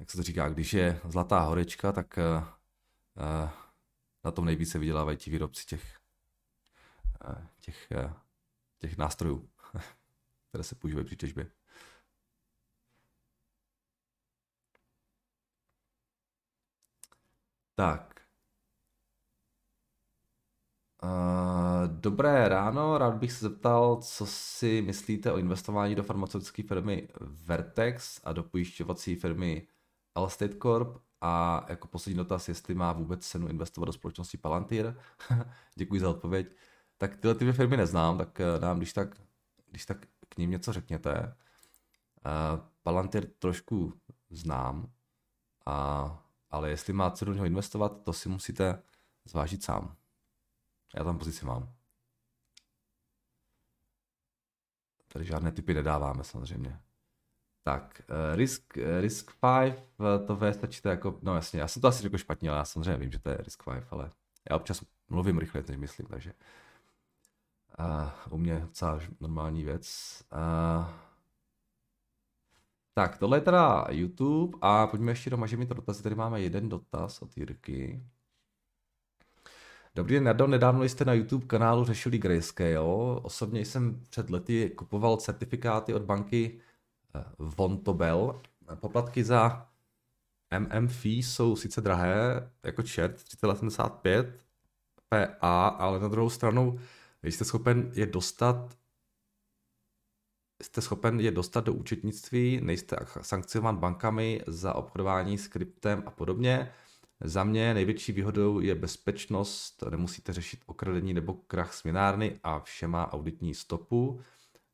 jak 0.01 0.11
se 0.11 0.17
to 0.17 0.23
říká, 0.23 0.49
když 0.49 0.73
je 0.73 1.01
zlatá 1.05 1.41
horečka, 1.41 1.93
tak 1.93 2.19
uh, 2.19 2.45
uh, 2.45 3.51
na 4.25 4.31
tom 4.31 4.45
nejvíce 4.45 4.79
vydělávají 4.79 5.17
ti 5.17 5.31
výrobci 5.31 5.67
těch, 5.67 6.01
uh, 7.29 7.45
těch, 7.61 7.89
uh, 8.05 8.13
těch 8.79 8.97
nástrojů, 8.97 9.49
které 10.49 10.65
se 10.65 10.75
používají 10.75 11.07
při 11.07 11.17
těžbě. 11.17 11.51
Tak. 17.77 18.21
Uh, 21.03 21.87
dobré 21.87 22.49
ráno, 22.49 22.99
rád 22.99 23.15
bych 23.15 23.33
se 23.33 23.49
zeptal, 23.49 23.97
co 23.97 24.27
si 24.27 24.83
myslíte 24.83 25.33
o 25.33 25.39
investování 25.39 25.95
do 25.95 26.03
farmaceutické 26.03 26.63
firmy 26.63 27.09
Vertex 27.21 28.21
a 28.25 28.33
do 28.33 28.43
pojišťovací 28.43 29.17
firmy 29.17 29.69
Allstate 30.15 30.55
Corp 30.63 31.03
a 31.21 31.67
jako 31.69 31.89
poslední 31.89 32.17
dotaz, 32.17 32.49
jestli 32.49 32.75
má 32.75 32.93
vůbec 32.93 33.27
cenu 33.27 33.49
investovat 33.49 33.87
do 33.87 33.93
společnosti 33.93 34.37
Palantir. 34.37 34.97
Děkuji 35.75 36.01
za 36.01 36.11
odpověď. 36.11 36.57
Tak 36.99 37.17
tyhle 37.17 37.35
ty 37.35 37.53
firmy 37.53 37.77
neznám, 37.77 38.19
tak 38.19 38.41
eh, 38.41 38.61
nám 38.61 38.77
když 38.79 38.93
tak, 38.93 39.17
když 39.71 39.87
tak 39.87 40.07
k 40.29 40.39
ním 40.39 40.51
něco 40.51 40.73
řekněte. 40.73 41.37
Uh, 42.27 42.61
Palantir 42.83 43.31
trošku 43.39 43.93
znám, 44.31 44.93
a, 45.67 46.26
ale 46.51 46.71
jestli 46.71 46.93
má 46.93 47.11
cenu 47.11 47.31
do 47.31 47.35
něho 47.35 47.47
investovat, 47.47 48.03
to 48.03 48.13
si 48.13 48.29
musíte 48.29 48.83
zvážit 49.25 49.65
sám. 49.65 49.97
Já 50.95 51.05
tam 51.05 51.19
pozici 51.19 51.47
mám. 51.47 51.73
Tady 55.09 55.25
žádné 55.25 55.53
typy 55.53 55.75
nedáváme 55.75 56.25
samozřejmě. 56.25 56.81
Tak, 57.63 58.03
uh, 58.11 58.37
Risk, 58.37 58.77
uh, 58.77 59.01
Risk 59.01 59.33
5, 59.41 59.89
uh, 59.99 60.27
to 60.27 60.37
V 60.37 60.53
stačíte 60.53 60.89
jako, 60.89 61.19
no 61.23 61.35
jasně, 61.35 61.61
já 61.61 61.69
jsem 61.69 61.83
to 61.83 61.89
asi 61.89 62.03
řekl 62.03 62.19
špatně, 62.19 62.51
ale 62.51 62.59
já 62.59 62.65
samozřejmě 62.65 62.97
vím, 62.97 63.13
že 63.13 63.19
to 63.19 63.31
je 63.31 63.37
Risk 63.37 63.63
5, 63.65 63.85
ale 63.91 64.11
já 64.51 64.57
občas 64.57 64.85
mluvím 65.09 65.39
rychle, 65.39 65.65
než 65.69 65.77
myslím, 65.77 66.07
takže 66.07 66.33
uh, 67.79 68.11
u 68.31 68.39
mě 68.39 68.61
docela 68.61 69.01
normální 69.21 69.65
věc. 69.65 70.23
Uh, 70.33 71.06
tak, 72.97 73.19
tohle 73.19 73.37
je 73.37 73.41
teda 73.41 73.87
YouTube 73.91 74.59
a 74.61 74.87
pojďme 74.87 75.13
ještě 75.13 75.31
do 75.31 75.37
Maže 75.37 75.57
mi 75.57 75.67
to 75.67 75.75
dotazy. 75.75 76.03
Tady 76.03 76.15
máme 76.15 76.41
jeden 76.41 76.69
dotaz 76.69 77.23
od 77.23 77.37
Jirky. 77.37 78.03
Dobrý 79.95 80.15
den, 80.15 80.25
Nardo, 80.25 80.47
nedávno 80.47 80.85
jste 80.85 81.05
na 81.05 81.13
YouTube 81.13 81.47
kanálu 81.47 81.85
řešili 81.85 82.19
Grayscale. 82.19 83.21
Osobně 83.23 83.61
jsem 83.61 84.03
před 84.11 84.31
lety 84.31 84.71
kupoval 84.71 85.17
certifikáty 85.17 85.95
od 85.95 86.03
banky 86.03 86.61
eh, 87.15 87.25
Vontobel. 87.39 88.41
Poplatky 88.75 89.25
za 89.25 89.69
MM 90.59 90.89
fee 90.89 91.23
jsou 91.23 91.57
sice 91.57 91.81
drahé, 91.81 92.51
jako 92.63 92.83
čert, 92.83 93.17
3,75 93.17 94.33
PA, 95.09 95.67
ale 95.69 96.01
na 96.01 96.09
druhou 96.09 96.31
stranu 96.31 96.79
jste 97.23 97.45
schopen 97.45 97.91
je 97.95 98.07
dostat 98.07 98.77
jste 100.63 100.81
schopen 100.81 101.21
je 101.21 101.31
dostat 101.31 101.65
do 101.65 101.73
účetnictví, 101.73 102.61
nejste 102.63 102.97
sankcionován 103.21 103.77
bankami 103.77 104.41
za 104.47 104.75
obchodování 104.75 105.39
s 105.39 105.49
kryptem 105.49 106.03
a 106.07 106.11
podobně. 106.11 106.73
Za 107.21 107.45
mě 107.45 107.75
největší 107.75 108.13
výhodou 108.13 108.61
je 108.61 108.75
bezpečnost, 108.75 109.85
nemusíte 109.91 110.33
řešit 110.33 110.61
okradení 110.67 111.15
nebo 111.15 111.35
krach 111.35 111.75
směnárny 111.75 112.41
a 112.43 112.61
vše 112.61 112.87
má 112.87 113.13
auditní 113.13 113.55
stopu. 113.55 114.21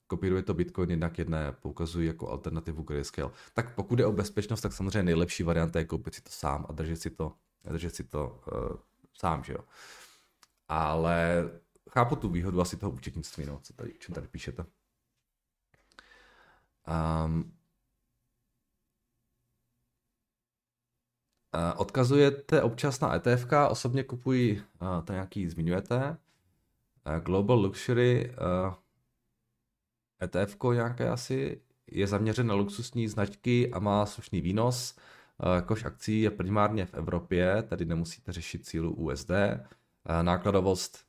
Kopíruje 0.07 0.43
to 0.43 0.55
Bitcoin 0.55 0.91
jednak 0.91 1.19
jedné, 1.19 1.53
poukazují 1.53 2.07
jako 2.07 2.31
alternativu 2.31 2.83
Grayscale. 2.83 3.31
Tak 3.55 3.75
pokud 3.75 3.99
je 3.99 4.07
o 4.07 4.13
bezpečnost, 4.13 4.61
tak 4.61 4.73
samozřejmě 4.73 5.03
nejlepší 5.03 5.43
varianta 5.43 5.79
je 5.79 5.85
koupit 5.85 6.15
si 6.15 6.23
to 6.23 6.31
sám 6.31 6.67
a 6.69 6.73
držet 6.73 6.97
si 6.97 7.11
to, 7.11 7.33
držet 7.71 7.95
si 7.95 8.05
to 8.05 8.41
uh, 8.53 8.77
sám, 9.15 9.45
že 9.45 9.53
jo. 9.53 9.61
Ale 10.69 11.51
chápu 11.91 12.17
tu 12.17 12.29
výhodu 12.29 12.61
asi 12.61 12.77
toho 12.77 12.93
účetnictví, 12.93 13.45
no, 13.47 13.61
co 13.63 13.73
tady, 13.73 13.95
čem 13.99 14.15
tady 14.15 14.29
píšete. 14.29 14.65
Um, 16.89 17.53
Odkazujete 21.77 22.63
občas 22.63 23.01
na 23.01 23.15
ETF, 23.15 23.47
osobně 23.69 24.05
kupuji, 24.05 24.63
to 25.05 25.13
nějaký 25.13 25.49
zmiňujete, 25.49 26.17
Global 27.21 27.59
Luxury 27.59 28.35
ETF 30.23 30.57
nějaké 30.73 31.09
asi, 31.09 31.61
je 31.87 32.07
zaměřen 32.07 32.47
na 32.47 32.55
luxusní 32.55 33.09
značky 33.09 33.73
a 33.73 33.79
má 33.79 34.07
slušný 34.07 34.41
výnos. 34.41 34.97
Koš 35.67 35.85
akcí 35.85 36.21
je 36.21 36.31
primárně 36.31 36.87
v 36.87 36.95
Evropě, 36.95 37.63
tedy 37.63 37.85
nemusíte 37.85 38.33
řešit 38.33 38.67
cílu 38.67 38.95
USD. 38.95 39.31
Nákladovost 40.23 41.07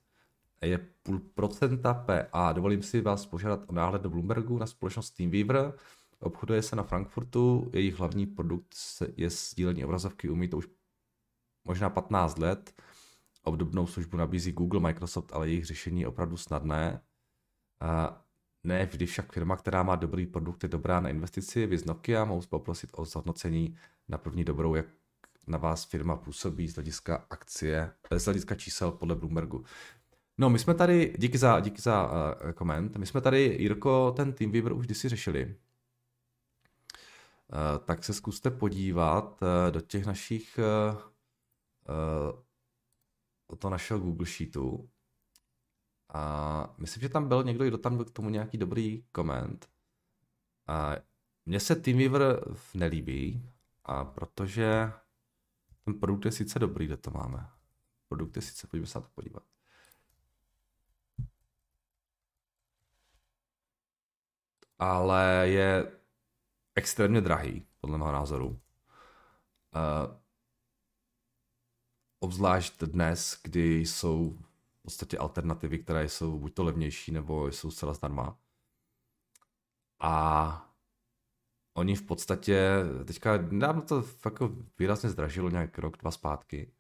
je 0.66 0.78
půl 1.04 1.20
procenta 1.20 1.94
PA. 1.94 2.54
Dovolím 2.54 2.84
si 2.84 3.02
vás 3.02 3.26
požádat 3.26 3.60
o 3.68 3.74
náhled 3.74 4.02
do 4.02 4.10
Bloombergu 4.10 4.58
na 4.58 4.66
společnost 4.66 5.12
Teamweaver. 5.12 5.74
Obchoduje 6.20 6.62
se 6.62 6.76
na 6.76 6.84
Frankfurtu, 6.84 7.70
jejich 7.74 8.00
hlavní 8.00 8.26
produkt 8.26 8.76
je 9.18 9.30
sdílení 9.30 9.86
obrazovky, 9.86 10.30
umí 10.30 10.48
to 10.48 10.58
už 10.58 10.68
možná 11.66 11.90
15 11.90 12.38
let. 12.38 12.82
Obdobnou 13.44 13.88
službu 13.88 14.18
nabízí 14.18 14.52
Google, 14.52 14.80
Microsoft, 14.80 15.34
ale 15.34 15.50
jejich 15.50 15.66
řešení 15.66 16.02
je 16.02 16.08
opravdu 16.08 16.38
snadné. 16.38 17.02
A 17.80 18.22
ne 18.64 18.86
vždy 18.86 19.06
však 19.06 19.32
firma, 19.32 19.56
která 19.56 19.84
má 19.84 19.96
dobrý 19.96 20.26
produkt, 20.28 20.64
je 20.64 20.70
dobrá 20.70 21.00
na 21.00 21.10
investici. 21.10 21.66
Vy 21.66 21.78
z 21.78 21.86
Nokia 21.86 22.26
mohu 22.26 22.42
poprosit 22.50 22.90
o 22.94 23.06
zhodnocení 23.06 23.78
na 24.08 24.18
první 24.18 24.44
dobrou, 24.44 24.76
jak 24.76 24.86
na 25.48 25.58
vás 25.58 25.86
firma 25.86 26.16
působí 26.16 26.68
z 26.68 26.76
hlediska 26.76 27.26
akcie, 27.30 27.92
z 28.18 28.26
hlediska 28.26 28.56
čísel 28.56 28.92
podle 28.92 29.16
Bloombergu. 29.16 29.66
No, 30.38 30.50
my 30.50 30.60
jsme 30.60 30.74
tady, 30.74 31.16
díky 31.18 31.38
za, 31.38 31.60
díky 31.60 31.82
za 31.82 32.12
uh, 32.12 32.52
koment, 32.52 32.98
my 32.98 33.06
jsme 33.06 33.22
tady, 33.22 33.58
Jirko, 33.60 34.12
ten 34.12 34.34
TeamViewer 34.34 34.74
už 34.74 34.86
kdysi 34.86 35.10
řešili. 35.10 35.46
Uh, 35.46 35.54
tak 37.86 38.04
se 38.04 38.14
zkuste 38.14 38.52
podívat 38.52 39.42
uh, 39.42 39.72
do 39.72 39.82
těch 39.82 40.06
našich, 40.06 40.60
uh, 40.94 41.02
uh, 43.50 43.58
toho 43.58 43.72
našeho 43.72 44.00
Google 44.00 44.28
Sheetu. 44.28 44.90
A 46.14 46.76
myslím, 46.78 47.02
že 47.02 47.10
tam 47.10 47.28
byl 47.28 47.44
někdo, 47.44 47.66
kdo 47.66 47.78
tam 47.78 47.96
byl 47.96 48.06
k 48.06 48.12
tomu 48.12 48.30
nějaký 48.30 48.58
dobrý 48.58 49.04
koment. 49.12 49.70
A 50.68 50.96
mně 51.46 51.60
se 51.60 51.76
TeamViewer 51.76 52.54
nelíbí, 52.74 53.50
a 53.86 54.06
protože 54.06 54.92
ten 55.86 56.00
produkt 56.00 56.26
je 56.26 56.32
sice 56.32 56.60
dobrý, 56.60 56.86
kde 56.86 56.98
to 56.98 57.12
máme. 57.12 57.50
Produkt 58.08 58.36
je 58.36 58.42
sice, 58.42 58.68
pojďme 58.68 58.88
se 58.88 59.00
na 59.00 59.02
to 59.02 59.10
podívat. 59.16 59.44
Ale 64.80 65.50
je 65.50 66.00
extrémně 66.76 67.22
drahý, 67.22 67.68
podle 67.80 67.98
mého 67.98 68.12
názoru. 68.12 68.48
Uh, 68.48 68.60
obzvlášť 72.20 72.84
dnes, 72.84 73.40
kdy 73.44 73.80
jsou 73.80 74.38
v 74.80 74.82
podstatě 74.82 75.18
alternativy, 75.18 75.80
které 75.80 76.10
jsou 76.10 76.40
buď 76.40 76.54
to 76.54 76.64
levnější, 76.64 77.12
nebo 77.12 77.48
jsou 77.48 77.72
zcela 77.72 77.94
zdarma. 77.94 78.38
A 80.00 80.74
oni 81.74 81.96
v 81.96 82.02
podstatě, 82.02 82.70
teďka 83.06 83.38
nedávno 83.38 83.82
to 83.82 84.02
fakt 84.02 84.42
výrazně 84.80 85.10
zdražilo 85.10 85.50
nějak 85.50 85.78
rok, 85.78 85.98
dva 85.98 86.12
zpátky. 86.12 86.72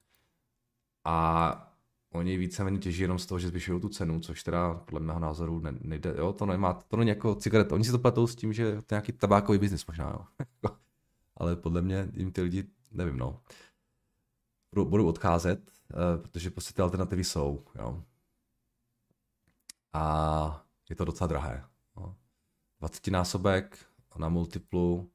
A 1.05 1.72
oni 2.13 2.37
víceméně 2.37 2.77
těží 2.79 3.01
jenom 3.01 3.19
z 3.19 3.25
toho, 3.25 3.39
že 3.39 3.47
zvyšují 3.47 3.81
tu 3.81 3.89
cenu, 3.89 4.19
což 4.19 4.43
teda 4.43 4.73
podle 4.73 4.99
mého 4.99 5.19
názoru 5.19 5.59
ne, 5.59 5.73
nejde, 5.81 6.13
jo, 6.17 6.33
to 6.33 6.45
nemá, 6.45 6.73
to 6.73 6.97
není 6.97 7.09
jako 7.09 7.35
cigaret, 7.35 7.71
oni 7.71 7.83
si 7.83 7.91
to 7.91 7.99
platou 7.99 8.27
s 8.27 8.35
tím, 8.35 8.53
že 8.53 8.71
to 8.71 8.77
je 8.77 8.83
nějaký 8.95 9.11
tabákový 9.11 9.59
biznis 9.59 9.85
možná, 9.85 10.09
jo. 10.09 10.47
Ale 11.37 11.55
podle 11.55 11.81
mě 11.81 12.11
jim 12.13 12.31
ty 12.31 12.41
lidi, 12.41 12.63
nevím, 12.91 13.17
no, 13.17 13.41
budou, 14.71 14.89
budou 14.89 15.07
odcházet, 15.07 15.71
uh, 15.93 16.21
protože 16.21 16.51
prostě 16.51 16.73
ty 16.73 16.81
alternativy 16.81 17.23
jsou, 17.23 17.65
jo. 17.75 18.03
A 19.93 20.65
je 20.89 20.95
to 20.95 21.05
docela 21.05 21.27
drahé. 21.27 21.65
No. 21.95 22.15
20 22.79 23.07
násobek 23.07 23.85
na 24.17 24.29
multiplu 24.29 25.11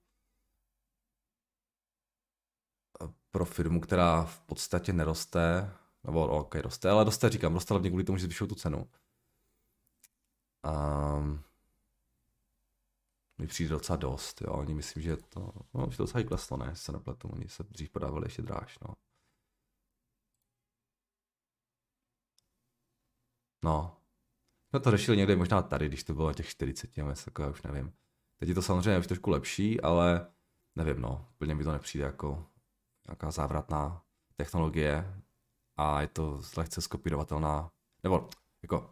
pro 3.31 3.45
firmu, 3.45 3.81
která 3.81 4.25
v 4.25 4.41
podstatě 4.41 4.93
neroste, 4.93 5.71
nebo 6.09 6.27
OK, 6.39 6.55
roste, 6.55 6.91
ale 6.91 7.05
roste, 7.05 7.31
říkám, 7.31 7.55
roste 7.55 7.75
hlavně 7.75 7.91
kvůli 7.91 8.05
tomu, 8.05 8.19
že 8.19 8.25
zvyšují 8.25 8.49
tu 8.49 8.55
cenu. 8.55 8.91
A 10.63 10.73
mi 13.39 13.47
přijde 13.47 13.71
docela 13.71 13.97
dost, 13.97 14.41
jo. 14.41 14.53
Oni 14.53 14.75
myslím, 14.75 15.03
že 15.03 15.17
to, 15.17 15.53
no, 15.75 15.87
že 15.91 15.97
to 15.97 16.03
docela 16.03 16.21
i 16.21 16.25
kleslo, 16.25 16.57
ne, 16.57 16.77
se 16.77 16.93
nepletu. 16.93 17.29
Oni 17.29 17.49
se 17.49 17.63
dřív 17.63 17.91
podávali 17.91 18.27
ještě 18.27 18.43
dráž, 18.43 18.79
no. 18.89 18.95
No. 23.65 23.97
No 24.73 24.81
to 24.81 24.91
řešili 24.91 25.17
někde 25.17 25.37
možná 25.37 25.63
tady, 25.63 25.89
když 25.89 26.05
to 26.05 26.15
bylo 26.15 26.33
těch 26.33 26.49
40, 26.49 26.97
nebo 26.97 27.11
něco 27.11 27.25
takového, 27.25 27.53
už 27.53 27.63
nevím. 27.63 27.93
Teď 28.37 28.49
je 28.49 28.55
to 28.55 28.63
samozřejmě 28.63 28.99
už 28.99 29.07
trošku 29.07 29.31
lepší, 29.31 29.81
ale 29.81 30.33
nevím, 30.77 31.01
no, 31.01 31.29
úplně 31.35 31.55
mi 31.55 31.65
to 31.65 31.73
nepřijde 31.73 32.05
jako 32.05 32.47
nějaká 33.07 33.31
závratná 33.31 34.05
technologie, 34.37 35.23
a 35.79 36.01
je 36.01 36.09
to 36.09 36.41
lehce 36.57 36.81
skopírovatelná, 36.81 37.71
nebo 38.03 38.29
jako, 38.63 38.91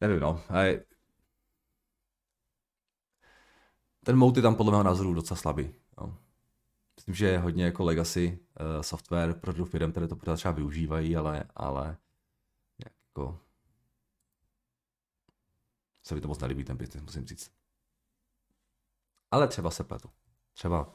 nevím, 0.00 0.20
no. 0.20 0.42
A 0.48 0.84
ten 4.04 4.16
mode 4.16 4.38
je 4.38 4.42
tam 4.42 4.56
podle 4.56 4.72
mého 4.72 4.82
názoru 4.82 5.14
docela 5.14 5.38
slabý. 5.38 5.74
No. 5.98 6.18
Myslím, 6.96 7.14
že 7.14 7.26
je 7.26 7.38
hodně 7.38 7.64
jako 7.64 7.84
legacy 7.84 8.38
uh, 8.60 8.82
software 8.82 9.34
pro 9.34 9.64
firm, 9.64 9.90
které 9.90 10.08
to 10.08 10.16
pořád 10.16 10.36
třeba 10.36 10.52
využívají, 10.52 11.16
ale, 11.16 11.44
ale 11.54 11.96
jako 12.84 13.38
se 16.02 16.14
mi 16.14 16.20
to 16.20 16.28
moc 16.28 16.38
nelíbí 16.38 16.64
ten 16.64 16.76
business, 16.76 17.02
musím 17.04 17.26
říct. 17.26 17.52
Ale 19.30 19.48
třeba 19.48 19.70
se 19.70 19.84
pletu. 19.84 20.10
Třeba 20.52 20.94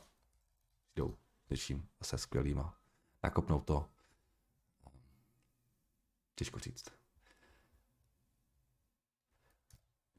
jdou 0.96 1.18
něčím 1.50 1.90
zase 2.00 2.18
skvělým 2.18 2.60
a 2.60 2.78
nakopnou 3.24 3.62
to. 3.62 3.90
Těžko 6.38 6.60
říct. 6.60 6.86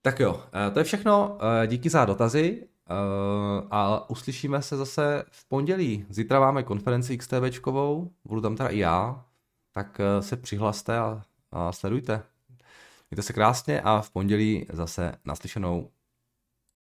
Tak 0.03 0.21
jo, 0.21 0.45
eh, 0.69 0.71
to 0.71 0.79
je 0.79 0.85
všechno. 0.85 1.39
Eh, 1.41 1.67
díky 1.67 1.91
za 1.91 2.05
dotazy. 2.05 2.69
Uh, 2.91 3.67
a 3.71 4.11
uslyšíme 4.11 4.63
se 4.63 4.77
zase 4.77 5.25
v 5.31 5.49
pondělí. 5.49 6.07
Zítra 6.09 6.41
máme 6.41 6.63
konferenci 6.63 7.19
XTVčkovou, 7.19 8.11
budu 8.25 8.41
tam 8.41 8.57
teda 8.57 8.69
i 8.69 8.79
já, 8.79 9.25
tak 9.73 10.01
se 10.21 10.37
přihlaste 10.37 10.99
a, 10.99 11.23
a 11.53 11.73
sledujte. 11.73 12.23
Mějte 13.11 13.23
se 13.23 13.33
krásně 13.33 13.81
a 13.81 14.01
v 14.01 14.11
pondělí 14.11 14.67
zase 14.73 15.15
naslyšenou. 15.25 15.91